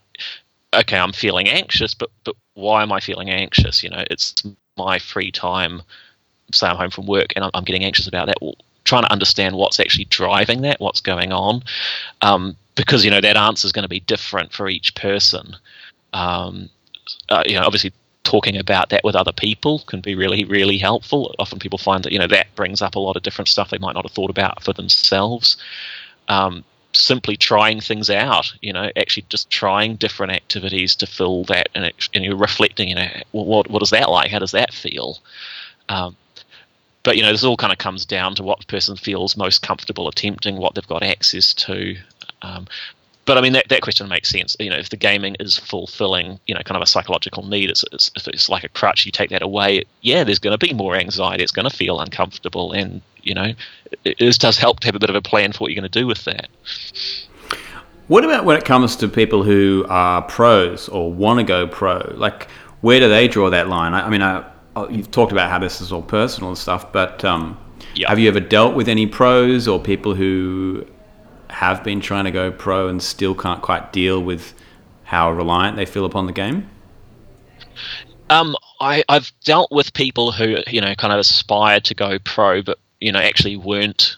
[0.73, 3.83] okay i'm feeling anxious but but why am i feeling anxious?
[3.83, 4.33] You know it's
[4.77, 5.81] my free time
[6.51, 8.37] say i'm home from work and i'm, I'm getting anxious about that.
[8.41, 11.63] Well, trying to understand what's actually driving that what's going on
[12.21, 15.55] um, because you know that answer is going to be different for each person.
[16.13, 16.69] Um,
[17.29, 17.91] uh, you know obviously
[18.25, 21.33] talking about that with other people can be really really helpful.
[21.39, 23.77] Often people find that you know that brings up a lot of different stuff they
[23.77, 25.55] might not have thought about for themselves.
[26.27, 31.67] Um, simply trying things out you know actually just trying different activities to fill that
[31.75, 34.31] and, it, and you're reflecting you know what, what is that like?
[34.31, 35.19] How does that feel?
[35.89, 36.15] Um,
[37.03, 40.07] but you know this all kind of comes down to what person feels most comfortable
[40.07, 41.95] attempting what they've got access to.
[42.41, 42.67] Um,
[43.25, 44.55] but I mean that, that question makes sense.
[44.59, 47.83] You know, if the gaming is fulfilling, you know, kind of a psychological need, it's,
[47.91, 49.83] it's if it's like a crutch, you take that away.
[50.01, 51.43] Yeah, there's going to be more anxiety.
[51.43, 53.53] It's going to feel uncomfortable, and you know,
[54.03, 55.91] it, it does help to have a bit of a plan for what you're going
[55.91, 56.47] to do with that.
[58.07, 62.13] What about when it comes to people who are pros or want to go pro?
[62.15, 62.47] Like,
[62.81, 63.93] where do they draw that line?
[63.93, 64.45] I, I mean, I,
[64.91, 67.57] you've talked about how this is all personal and stuff, but um,
[67.95, 68.09] Yeah.
[68.09, 70.85] have you ever dealt with any pros or people who
[71.55, 74.53] have been trying to go pro and still can't quite deal with
[75.05, 76.69] how reliant they feel upon the game?
[78.29, 82.61] Um, I, I've dealt with people who you know kind of aspired to go pro,
[82.61, 84.17] but you know actually weren't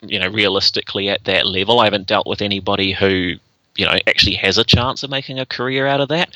[0.00, 1.80] you know realistically at that level.
[1.80, 3.34] I haven't dealt with anybody who
[3.74, 6.30] you know actually has a chance of making a career out of that.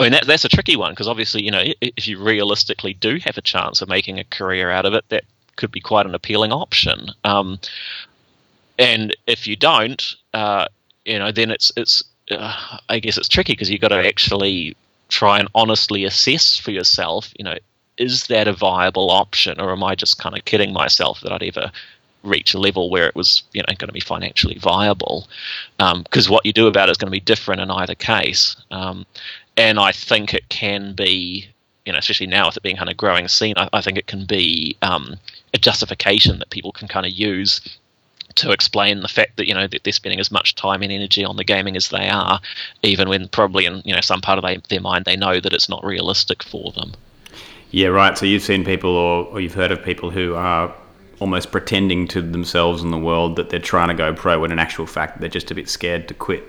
[0.00, 3.18] I mean that, that's a tricky one because obviously you know if you realistically do
[3.24, 5.22] have a chance of making a career out of it, that
[5.54, 7.10] could be quite an appealing option.
[7.22, 7.60] Um,
[8.78, 10.66] and if you don't, uh,
[11.04, 14.76] you know, then it's it's uh, I guess it's tricky because you've got to actually
[15.08, 17.32] try and honestly assess for yourself.
[17.38, 17.56] You know,
[17.98, 21.42] is that a viable option, or am I just kind of kidding myself that I'd
[21.42, 21.70] ever
[22.22, 25.28] reach a level where it was you know going to be financially viable?
[25.78, 28.56] Because um, what you do about it is going to be different in either case.
[28.70, 29.06] Um,
[29.56, 31.48] and I think it can be,
[31.86, 34.08] you know, especially now with it being kind of growing scene, I, I think it
[34.08, 35.14] can be um,
[35.52, 37.60] a justification that people can kind of use
[38.36, 41.24] to explain the fact that you know that they're spending as much time and energy
[41.24, 42.40] on the gaming as they are,
[42.82, 45.52] even when probably in you know some part of they, their mind they know that
[45.52, 46.92] it's not realistic for them.
[47.70, 48.16] Yeah, right.
[48.16, 50.72] So you've seen people, or, or you've heard of people who are
[51.18, 54.58] almost pretending to themselves and the world that they're trying to go pro, when in
[54.58, 56.44] actual fact they're just a bit scared to quit.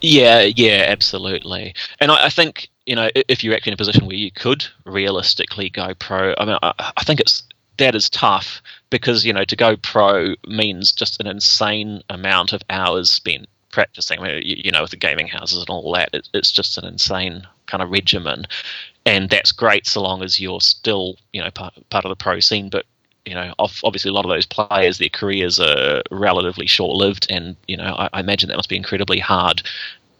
[0.00, 1.74] Yeah, yeah, absolutely.
[2.00, 4.66] And I, I think you know if you're actually in a position where you could
[4.84, 7.42] realistically go pro, I mean, I, I think it's
[7.78, 12.62] that is tough because you know to go pro means just an insane amount of
[12.70, 14.20] hours spent practicing.
[14.20, 16.78] I mean, you, you, know, with the gaming houses and all that, it, it's just
[16.78, 18.46] an insane kind of regimen,
[19.04, 22.40] and that's great so long as you're still you know part, part of the pro
[22.40, 22.70] scene.
[22.70, 22.86] But
[23.26, 27.56] you know, obviously a lot of those players, their careers are relatively short lived, and
[27.66, 29.62] you know, I, I imagine that must be incredibly hard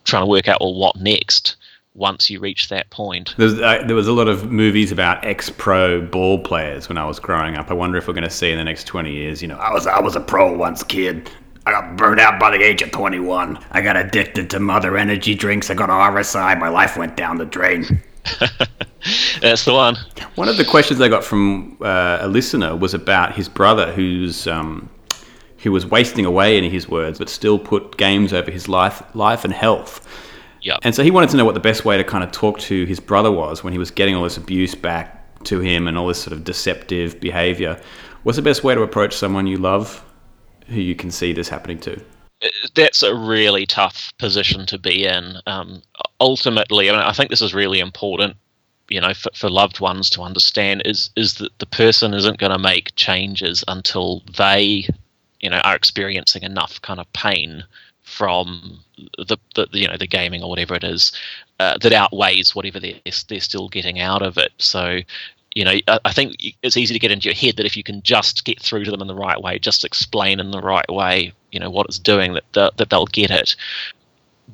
[0.04, 1.56] trying to work out well what next
[1.94, 3.35] once you reach that point.
[3.38, 7.57] Uh, there was a lot of movies about ex-pro ball players when I was growing
[7.57, 7.70] up.
[7.70, 9.72] I wonder if we're going to see in the next 20 years, you know, I
[9.72, 11.30] was I was a pro once, kid.
[11.66, 13.59] I got burned out by the age of 21.
[13.70, 15.70] I got addicted to mother energy drinks.
[15.70, 16.59] I got RSI.
[16.59, 18.02] My life went down the drain.
[19.40, 19.96] That's the one.
[20.35, 24.46] One of the questions I got from uh, a listener was about his brother, who's
[24.46, 24.90] um,
[25.59, 29.44] who was wasting away in his words, but still put games over his life, life
[29.44, 30.07] and health.
[30.64, 30.79] Yeah.
[30.83, 32.87] And so he wanted to know what the best way to kind of talk to
[32.87, 36.07] his brother was when he was getting all this abuse back to him and all
[36.07, 37.79] this sort of deceptive behavior.
[38.22, 40.03] What's the best way to approach someone you love
[40.68, 42.03] who you can see this happening to?
[42.74, 45.37] That's a really tough position to be in.
[45.46, 45.83] Um,
[46.18, 48.37] ultimately, I, mean, I think this is really important
[48.88, 52.53] you know for, for loved ones to understand is is that the person isn't going
[52.53, 54.87] to make changes until they
[55.40, 57.64] you know are experiencing enough kind of pain
[58.14, 58.79] from
[59.16, 61.12] the, the you know the gaming or whatever it is
[61.59, 64.53] uh, that outweighs whatever they're they're still getting out of it.
[64.59, 65.00] So
[65.55, 67.83] you know I, I think it's easy to get into your head that if you
[67.83, 70.88] can just get through to them in the right way, just explain in the right
[70.88, 73.57] way, you know what it's doing, that that, that they'll get it.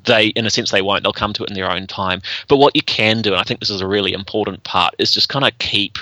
[0.04, 1.02] They in a sense they won't.
[1.02, 2.22] They'll come to it in their own time.
[2.48, 5.12] But what you can do and i think this is a really important part is
[5.12, 5.98] just kind of keep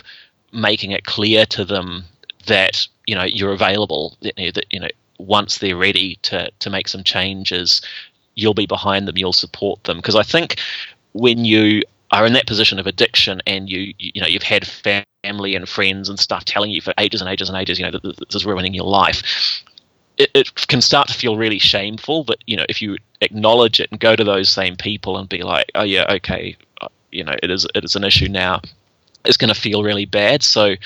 [0.53, 2.05] making it clear to them
[2.47, 6.89] that you know you're available that, that you know once they're ready to to make
[6.89, 7.83] some changes,
[8.35, 9.99] you'll be behind them, you'll support them.
[9.99, 10.57] Because I think
[11.13, 15.55] when you are in that position of addiction and you you know you've had family
[15.55, 18.03] and friends and stuff telling you for ages and ages and ages, you know that
[18.03, 19.63] this is ruining your life.
[20.17, 23.91] It, it can start to feel really shameful, but you know if you acknowledge it
[23.91, 27.35] and go to those same people and be like, oh yeah, okay, uh, you know
[27.43, 28.61] it is it is an issue now.
[29.25, 30.43] It's going to feel really bad.
[30.43, 30.77] So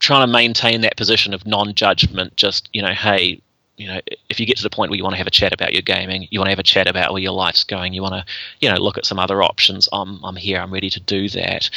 [0.00, 3.40] trying to maintain that position of non-judgment, just you know, hey,
[3.76, 5.52] you know, if you get to the point where you want to have a chat
[5.52, 8.02] about your gaming, you want to have a chat about where your life's going, you
[8.02, 8.24] want to,
[8.60, 9.88] you know, look at some other options.
[9.92, 10.58] I'm, I'm here.
[10.58, 11.68] I'm ready to do that.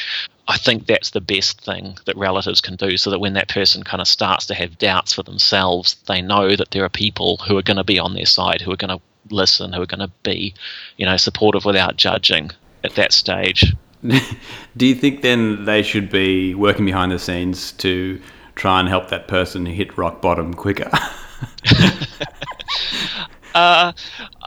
[0.47, 3.83] I think that's the best thing that relatives can do, so that when that person
[3.83, 7.57] kind of starts to have doubts for themselves, they know that there are people who
[7.57, 9.99] are going to be on their side, who are going to listen, who are going
[9.99, 10.53] to be,
[10.97, 12.49] you know, supportive without judging
[12.83, 13.75] at that stage.
[14.77, 18.19] do you think then they should be working behind the scenes to
[18.55, 20.89] try and help that person hit rock bottom quicker?
[23.55, 23.91] uh,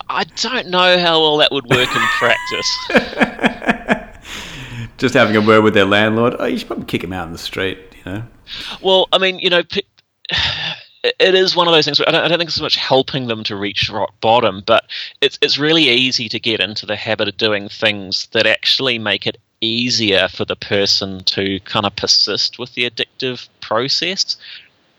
[0.09, 2.89] I don't know how well that would work in practice.
[4.99, 6.37] Just having a word with their landlord.
[6.39, 7.79] Oh, you should probably kick him out in the street.
[8.05, 8.23] You know.
[8.81, 9.63] Well, I mean, you know.
[11.03, 12.01] it is one of those things.
[12.01, 14.85] I don't, I don't, think it's so much helping them to reach rock bottom, but
[15.21, 19.27] it's it's really easy to get into the habit of doing things that actually make
[19.27, 24.37] it easier for the person to kind of persist with the addictive process.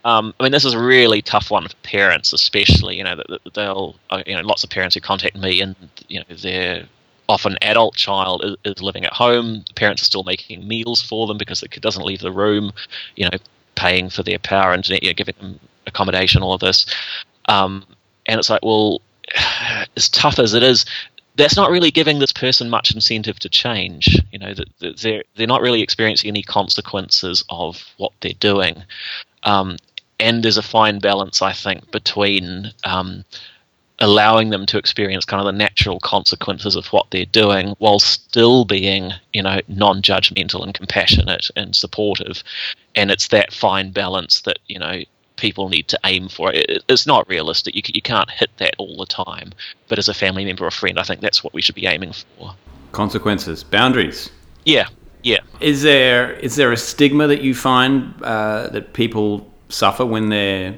[0.06, 2.98] Um, I mean, this is a really tough one for parents, especially.
[2.98, 3.22] You know,
[3.54, 5.76] they'll, uh, you know, lots of parents who contact me, and
[6.08, 6.86] you know, their
[7.30, 9.64] often adult child is, is living at home.
[9.68, 12.72] The parents are still making meals for them because the kid doesn't leave the room.
[13.16, 13.38] You know,
[13.76, 16.86] paying for their power internet, you know, giving them accommodation, all of this.
[17.48, 17.86] Um,
[18.26, 19.02] and it's like, well,
[19.98, 20.86] as tough as it is,
[21.36, 24.22] that's not really giving this person much incentive to change.
[24.32, 28.84] You know, they're they're not really experiencing any consequences of what they're doing.
[29.44, 29.78] Um,
[30.20, 33.26] and there's a fine balance, I think, between um,
[34.00, 38.66] allowing them to experience kind of the natural consequences of what they're doing while still
[38.66, 42.44] being, you know, non-judgmental and compassionate and supportive.
[42.96, 45.04] And it's that fine balance that you know
[45.38, 46.52] people need to aim for.
[46.52, 47.76] It, it's not realistic.
[47.76, 49.52] You, you can't hit that all the time.
[49.88, 52.14] But as a family member or friend, I think that's what we should be aiming
[52.14, 52.56] for.
[52.92, 54.30] Consequences, boundaries.
[54.66, 54.88] Yeah,
[55.24, 55.40] yeah.
[55.60, 60.78] Is there is there a stigma that you find uh, that people suffer when they're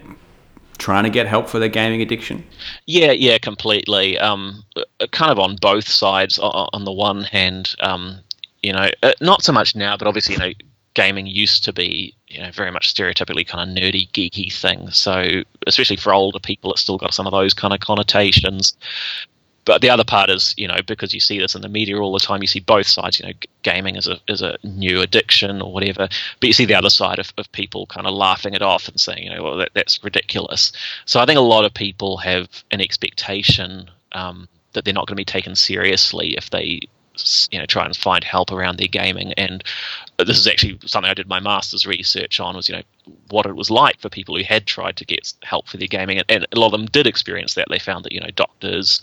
[0.77, 2.45] trying to get help for their gaming addiction?
[2.85, 4.17] Yeah, yeah, completely.
[4.19, 4.63] Um,
[5.11, 6.39] kind of on both sides.
[6.39, 8.19] On the one hand, um,
[8.63, 10.53] you know, uh, not so much now, but obviously, you know,
[10.95, 14.89] gaming used to be, you know, very much stereotypically kind of nerdy, geeky thing.
[14.89, 18.75] So, especially for older people, it's still got some of those kind of connotations.
[19.65, 22.13] But the other part is, you know, because you see this in the media all
[22.13, 23.19] the time, you see both sides.
[23.19, 26.07] You know, gaming is a is a new addiction or whatever,
[26.39, 28.99] but you see the other side of, of people kind of laughing it off and
[28.99, 30.71] saying, you know, well, that, that's ridiculous.
[31.05, 35.15] So I think a lot of people have an expectation um, that they're not going
[35.15, 36.81] to be taken seriously if they
[37.49, 39.63] you know try and find help around their gaming and
[40.17, 42.81] this is actually something i did my master's research on was you know
[43.29, 46.17] what it was like for people who had tried to get help for their gaming
[46.17, 49.01] and, and a lot of them did experience that they found that you know doctors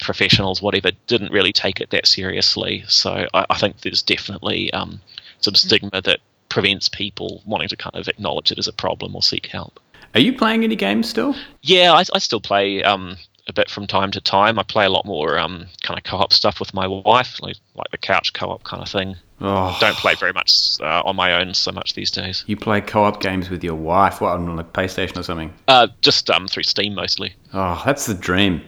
[0.00, 5.00] professionals whatever didn't really take it that seriously so i, I think there's definitely um,
[5.40, 9.22] some stigma that prevents people wanting to kind of acknowledge it as a problem or
[9.22, 9.80] seek help
[10.14, 13.16] are you playing any games still yeah i, I still play um,
[13.48, 14.58] a bit from time to time.
[14.58, 17.90] I play a lot more um, kind of co-op stuff with my wife, like, like
[17.90, 19.16] the couch co-op kind of thing.
[19.40, 19.76] Oh.
[19.80, 22.44] Don't play very much uh, on my own so much these days.
[22.46, 24.20] You play co-op games with your wife?
[24.20, 25.54] What on like PlayStation or something?
[25.66, 27.34] Uh, just um, through Steam mostly.
[27.54, 28.62] Oh, that's the dream.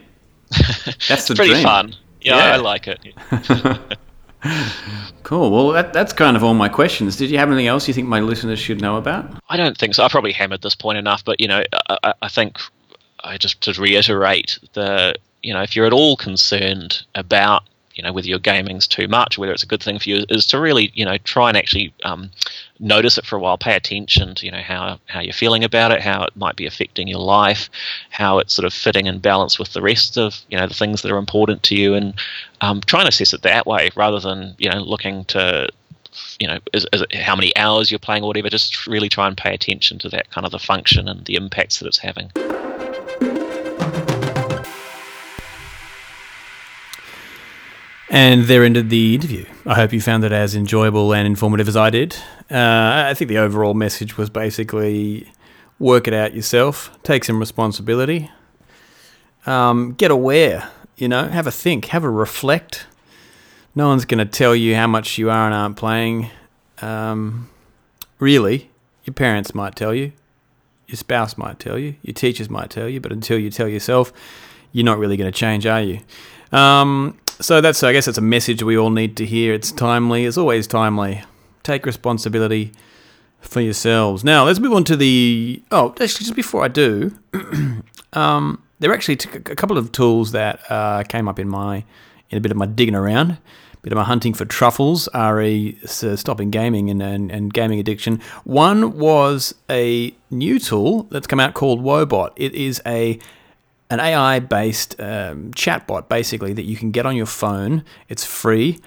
[1.07, 1.63] That's the pretty dream.
[1.63, 1.95] fun.
[2.21, 2.53] Yeah, Yeah.
[2.53, 2.99] I like it.
[5.23, 5.51] Cool.
[5.51, 7.15] Well, that, that's kind of all my questions.
[7.15, 9.31] Did you have anything else you think my listeners should know about?
[9.49, 10.03] I don't think so.
[10.03, 12.57] I probably hammered this point enough, but you know, I, I- I think
[13.23, 17.63] I just to reiterate the you know if you're at all concerned about
[18.01, 20.47] you know whether your gaming's too much, whether it's a good thing for you, is
[20.47, 22.31] to really you know try and actually um,
[22.79, 25.91] notice it for a while, pay attention to you know how how you're feeling about
[25.91, 27.69] it, how it might be affecting your life,
[28.09, 31.03] how it's sort of fitting in balance with the rest of you know the things
[31.03, 32.15] that are important to you, and
[32.61, 35.69] um, try and assess it that way rather than you know looking to
[36.39, 38.49] you know, is, is how many hours you're playing or whatever.
[38.49, 41.79] Just really try and pay attention to that kind of the function and the impacts
[41.79, 42.31] that it's having.
[48.13, 49.45] And there ended the interview.
[49.65, 52.17] I hope you found it as enjoyable and informative as I did.
[52.51, 55.31] Uh, I think the overall message was basically
[55.79, 58.29] work it out yourself, take some responsibility,
[59.45, 62.85] um, get aware, you know, have a think, have a reflect.
[63.75, 66.29] No one's going to tell you how much you are and aren't playing.
[66.81, 67.49] Um,
[68.19, 68.71] really,
[69.05, 70.11] your parents might tell you,
[70.85, 74.11] your spouse might tell you, your teachers might tell you, but until you tell yourself,
[74.73, 76.01] you're not really going to change, are you?
[76.51, 79.53] Um, so that's, I guess, that's a message we all need to hear.
[79.53, 80.25] It's timely.
[80.25, 81.23] It's always timely.
[81.63, 82.71] Take responsibility
[83.41, 84.23] for yourselves.
[84.23, 85.61] Now let's move on to the.
[85.71, 87.17] Oh, actually, just before I do,
[88.13, 91.83] um, there are actually t- a couple of tools that uh, came up in my
[92.29, 95.77] in a bit of my digging around, a bit of my hunting for truffles, re
[95.83, 98.21] uh, stopping gaming and, and, and gaming addiction.
[98.43, 102.31] One was a new tool that's come out called Woebot.
[102.37, 103.19] It is a
[103.91, 107.83] an AI based um, chatbot basically that you can get on your phone.
[108.07, 108.79] It's free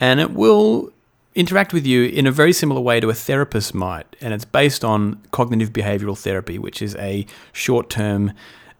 [0.00, 0.92] and it will
[1.34, 4.06] interact with you in a very similar way to a therapist might.
[4.20, 8.32] And it's based on cognitive behavioral therapy, which is a short term,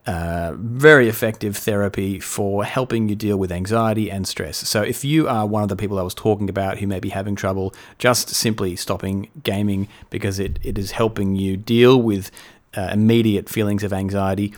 [0.06, 4.58] uh, very effective therapy for helping you deal with anxiety and stress.
[4.58, 7.08] So, if you are one of the people I was talking about who may be
[7.08, 12.30] having trouble just simply stopping gaming because it, it is helping you deal with
[12.74, 14.54] uh, immediate feelings of anxiety,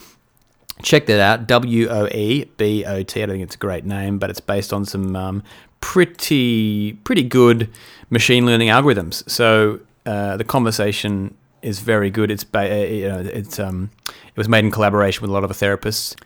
[0.83, 1.47] check that out.
[1.47, 3.22] W O E B O T.
[3.22, 5.43] I don't think it's a great name, but it's based on some um,
[5.81, 7.70] pretty pretty good
[8.11, 9.29] machine learning algorithms.
[9.29, 12.31] So uh, the conversation is very good.
[12.31, 15.45] It's ba- uh, you know it's um, it was made in collaboration with a lot
[15.45, 16.16] of therapists.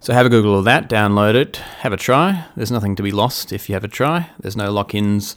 [0.00, 2.44] So have a Google of that, download it, have a try.
[2.54, 4.30] There's nothing to be lost if you have a try.
[4.38, 5.36] There's no lock-ins,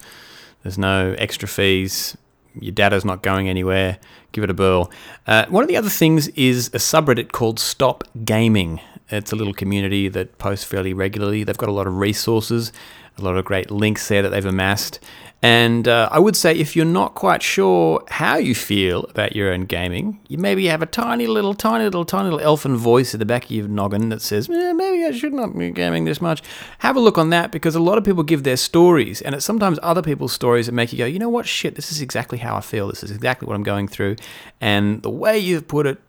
[0.64, 2.18] there's no extra fees.
[2.60, 4.00] Your data's not going anywhere.
[4.32, 4.92] Give it a burl.
[5.26, 8.80] Uh, one of the other things is a subreddit called Stop Gaming.
[9.10, 11.44] It's a little community that posts fairly regularly.
[11.44, 12.72] They've got a lot of resources,
[13.20, 15.00] a lot of great links there that they've amassed.
[15.42, 19.54] And uh, I would say if you're not quite sure how you feel about your
[19.54, 23.20] own gaming, you maybe have a tiny little, tiny little, tiny little elfin voice at
[23.20, 26.20] the back of your noggin that says, eh, maybe I should not be gaming this
[26.20, 26.44] much.
[26.80, 29.46] Have a look on that because a lot of people give their stories, and it's
[29.46, 32.40] sometimes other people's stories that make you go, you know what, shit, this is exactly
[32.40, 32.90] how I feel.
[32.90, 34.18] This is exactly what I'm going through.
[34.60, 36.02] And the way you've put it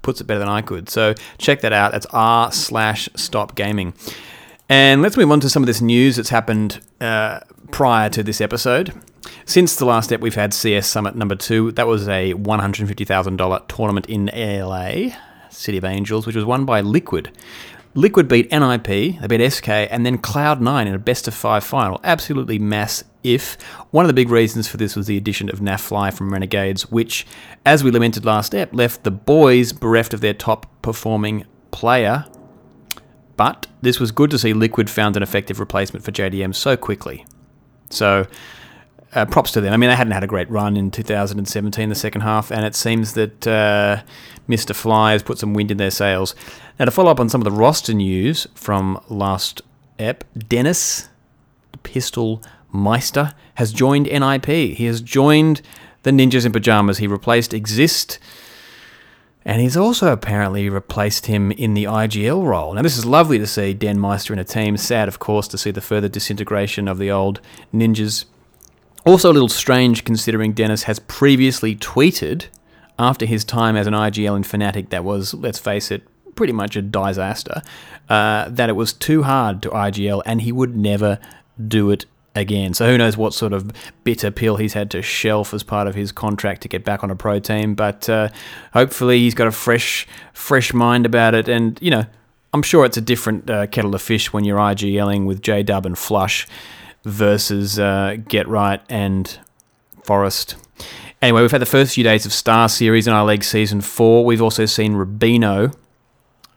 [0.00, 0.88] puts it better than I could.
[0.88, 1.92] So check that out.
[1.92, 3.92] That's r slash stop gaming.
[4.68, 7.40] And let's move on to some of this news that's happened uh,
[7.70, 8.92] prior to this episode.
[9.46, 11.72] Since the last step, we've had CS Summit number two.
[11.72, 15.16] That was a $150,000 tournament in LA,
[15.48, 17.32] City of Angels, which was won by Liquid.
[17.94, 21.98] Liquid beat NIP, they beat SK, and then Cloud9 in a best of five final.
[22.04, 23.60] Absolutely mass if.
[23.90, 27.26] One of the big reasons for this was the addition of Nafly from Renegades, which,
[27.64, 32.26] as we lamented last step, left the boys bereft of their top performing player.
[33.38, 37.24] But this was good to see Liquid found an effective replacement for JDM so quickly.
[37.88, 38.26] So,
[39.14, 39.72] uh, props to them.
[39.72, 42.74] I mean, they hadn't had a great run in 2017, the second half, and it
[42.74, 44.02] seems that uh,
[44.48, 44.74] Mr.
[44.74, 46.34] Fly has put some wind in their sails.
[46.80, 49.62] Now, to follow up on some of the roster news from last
[50.00, 51.08] ep, Dennis,
[51.84, 54.46] Pistol Meister, has joined NIP.
[54.46, 55.62] He has joined
[56.02, 56.98] the Ninjas in Pajamas.
[56.98, 58.18] He replaced Xizt.
[59.48, 62.74] And he's also apparently replaced him in the IGL role.
[62.74, 64.76] Now, this is lovely to see Den Meister in a team.
[64.76, 67.40] Sad, of course, to see the further disintegration of the old
[67.72, 68.26] ninjas
[69.08, 72.48] also, a little strange considering Dennis has previously tweeted
[72.98, 76.02] after his time as an IGL and Fnatic that was, let's face it,
[76.34, 77.62] pretty much a disaster,
[78.10, 81.18] uh, that it was too hard to IGL and he would never
[81.66, 82.74] do it again.
[82.74, 83.72] So who knows what sort of
[84.04, 87.10] bitter pill he's had to shelf as part of his contract to get back on
[87.10, 87.74] a pro team.
[87.74, 88.28] But uh,
[88.72, 91.48] hopefully he's got a fresh, fresh mind about it.
[91.48, 92.06] And you know,
[92.52, 95.84] I'm sure it's a different uh, kettle of fish when you're IGLing with J Dub
[95.84, 96.46] and Flush
[97.04, 99.38] versus uh, GeT_RiGhT and
[100.02, 100.54] f0rest.
[101.20, 104.24] Anyway, we've had the first few days of Star Series in our league season four.
[104.24, 105.74] We've also seen Rubino,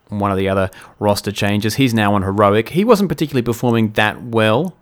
[0.09, 0.69] one of the other
[0.99, 1.76] roster changes.
[1.76, 2.69] He's now on Heroic.
[2.69, 4.78] He wasn't particularly performing that well.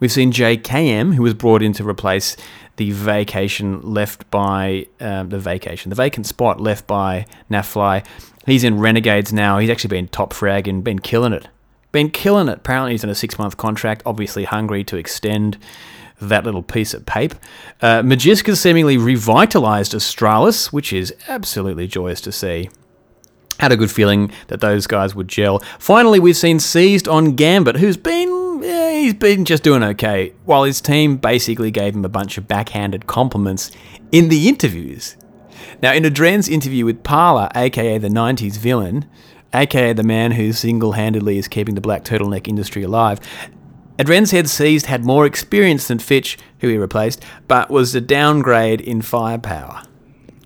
[0.00, 2.36] We've seen jks, who was brought in to replace
[2.76, 8.04] the vacation left by um, the vacation, the vacant spot left by Nafly.
[8.46, 9.58] He's in Renegades now.
[9.58, 11.46] He's actually been top frag and been killing it
[11.92, 12.58] been killing it.
[12.58, 15.58] Apparently, he's on a six month contract, obviously hungry to extend
[16.20, 17.38] that little piece of paper.
[17.80, 22.70] Uh, Magisk's seemingly revitalized Astralis, which is absolutely joyous to see.
[23.60, 25.60] Had a good feeling that those guys would gel.
[25.78, 28.41] Finally, we've seen Seized on Gambit, who's been
[29.02, 33.06] he's been just doing okay, while his team basically gave him a bunch of backhanded
[33.06, 33.72] compliments
[34.12, 35.16] in the interviews.
[35.82, 39.06] Now, in Adren's interview with Parla, aka the 90s villain,
[39.52, 43.18] aka the man who single handedly is keeping the black turtleneck industry alive.
[43.98, 48.80] Adren's head seized had more experience than Fitch, who he replaced, but was a downgrade
[48.80, 49.82] in firepower.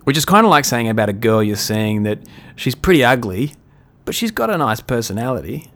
[0.03, 2.19] Which is kind of like saying about a girl you're seeing that
[2.55, 3.53] she's pretty ugly,
[4.05, 5.71] but she's got a nice personality.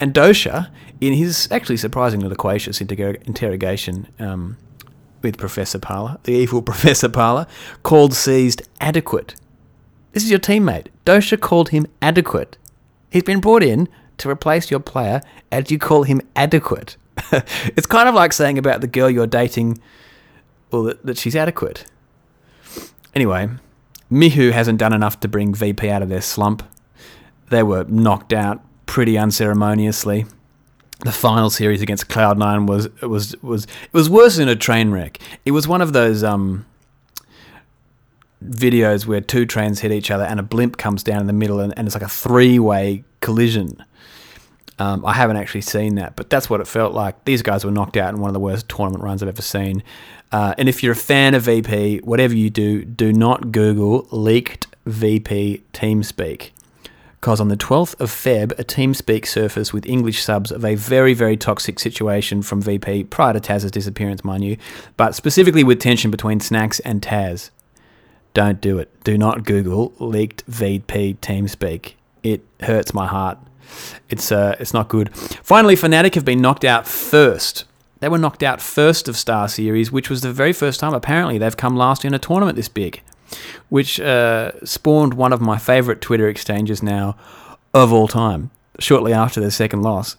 [0.00, 0.70] And Dosia,
[1.00, 4.56] in his actually surprisingly loquacious interrogation um,
[5.22, 7.46] with Professor Parla, the evil Professor Parla,
[7.82, 9.34] called Seized adequate.
[10.12, 10.86] This is your teammate.
[11.04, 12.56] Dosia called him adequate.
[13.10, 13.88] He's been brought in
[14.18, 15.20] to replace your player,
[15.50, 16.96] and you call him adequate.
[17.32, 19.78] it's kind of like saying about the girl you're dating,
[20.70, 21.84] well, that, that she's adequate.
[23.14, 23.48] Anyway,
[24.10, 26.62] MICHU hasn't done enough to bring VP out of their slump.
[27.50, 30.26] They were knocked out pretty unceremoniously.
[31.04, 35.18] The final series against Cloud9 was was was it was worse than a train wreck.
[35.44, 36.64] It was one of those um
[38.42, 41.60] videos where two trains hit each other and a blimp comes down in the middle
[41.60, 43.84] and, and it's like a three way collision.
[44.78, 47.24] Um, I haven't actually seen that, but that's what it felt like.
[47.24, 49.82] These guys were knocked out in one of the worst tournament runs I've ever seen.
[50.32, 54.66] Uh, and if you're a fan of VP, whatever you do, do not Google leaked
[54.86, 56.50] VP TeamSpeak.
[57.24, 61.14] Because on the 12th of Feb, a TeamSpeak surfaced with English subs of a very,
[61.14, 64.58] very toxic situation from VP prior to Taz's disappearance, mind you,
[64.98, 67.48] but specifically with tension between Snax and Taz.
[68.34, 68.90] Don't do it.
[69.04, 71.94] Do not Google leaked VP TeamSpeak.
[72.22, 73.38] It hurts my heart.
[74.10, 75.16] It's uh, it's not good.
[75.16, 77.64] Finally, Fnatic have been knocked out first.
[78.00, 81.38] They were knocked out first of Star Series, which was the very first time apparently
[81.38, 83.00] they've come last in a tournament this big,
[83.68, 87.16] which uh, spawned one of my favourite Twitter exchanges now
[87.72, 88.50] of all time.
[88.78, 90.16] Shortly after their second loss,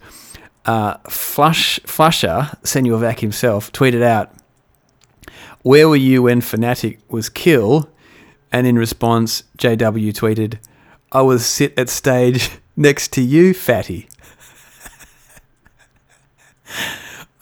[0.65, 2.57] uh, Flush flusha
[2.99, 4.31] Vac himself tweeted out,
[5.61, 7.89] "Where were you when Fnatic was kill?"
[8.51, 10.59] And in response, JW tweeted,
[11.11, 14.07] I was sit at stage next to you, fatty.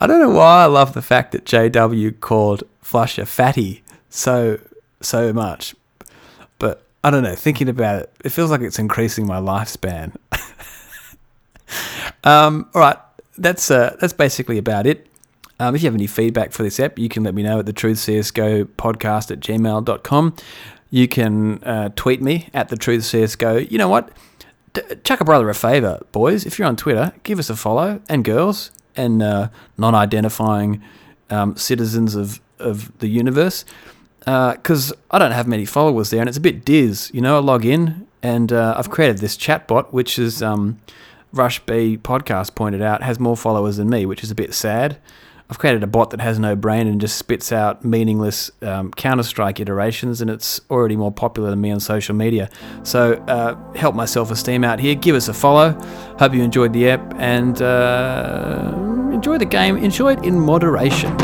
[0.00, 4.58] I don't know why I love the fact that JW called flusha fatty so
[5.00, 5.74] so much.
[6.58, 10.14] But I don't know, thinking about it, it feels like it's increasing my lifespan.
[12.24, 12.98] um, all right,
[13.38, 15.06] that's uh, that's basically about it.
[15.58, 17.66] Um, if you have any feedback for this app, you can let me know at
[17.66, 20.36] the Truth CSGO podcast at gmail.com.
[20.90, 23.70] You can uh, tweet me at the Truth CSGO.
[23.70, 24.10] You know what?
[24.72, 26.46] D- chuck a brother a favour, boys.
[26.46, 30.82] If you're on Twitter, give us a follow, and girls, and uh, non identifying
[31.28, 33.64] um, citizens of, of the universe.
[34.20, 37.10] Because uh, I don't have many followers there, and it's a bit diz.
[37.12, 40.80] You know, I log in and uh, I've created this chatbot, which is um,
[41.32, 44.98] Rush B podcast pointed out has more followers than me, which is a bit sad.
[45.48, 49.24] I've created a bot that has no brain and just spits out meaningless um, Counter
[49.24, 52.48] Strike iterations, and it's already more popular than me on social media.
[52.84, 54.94] So uh, help my self esteem out here.
[54.94, 55.72] Give us a follow.
[56.20, 58.72] Hope you enjoyed the app and uh,
[59.12, 59.76] enjoy the game.
[59.76, 61.16] Enjoy it in moderation.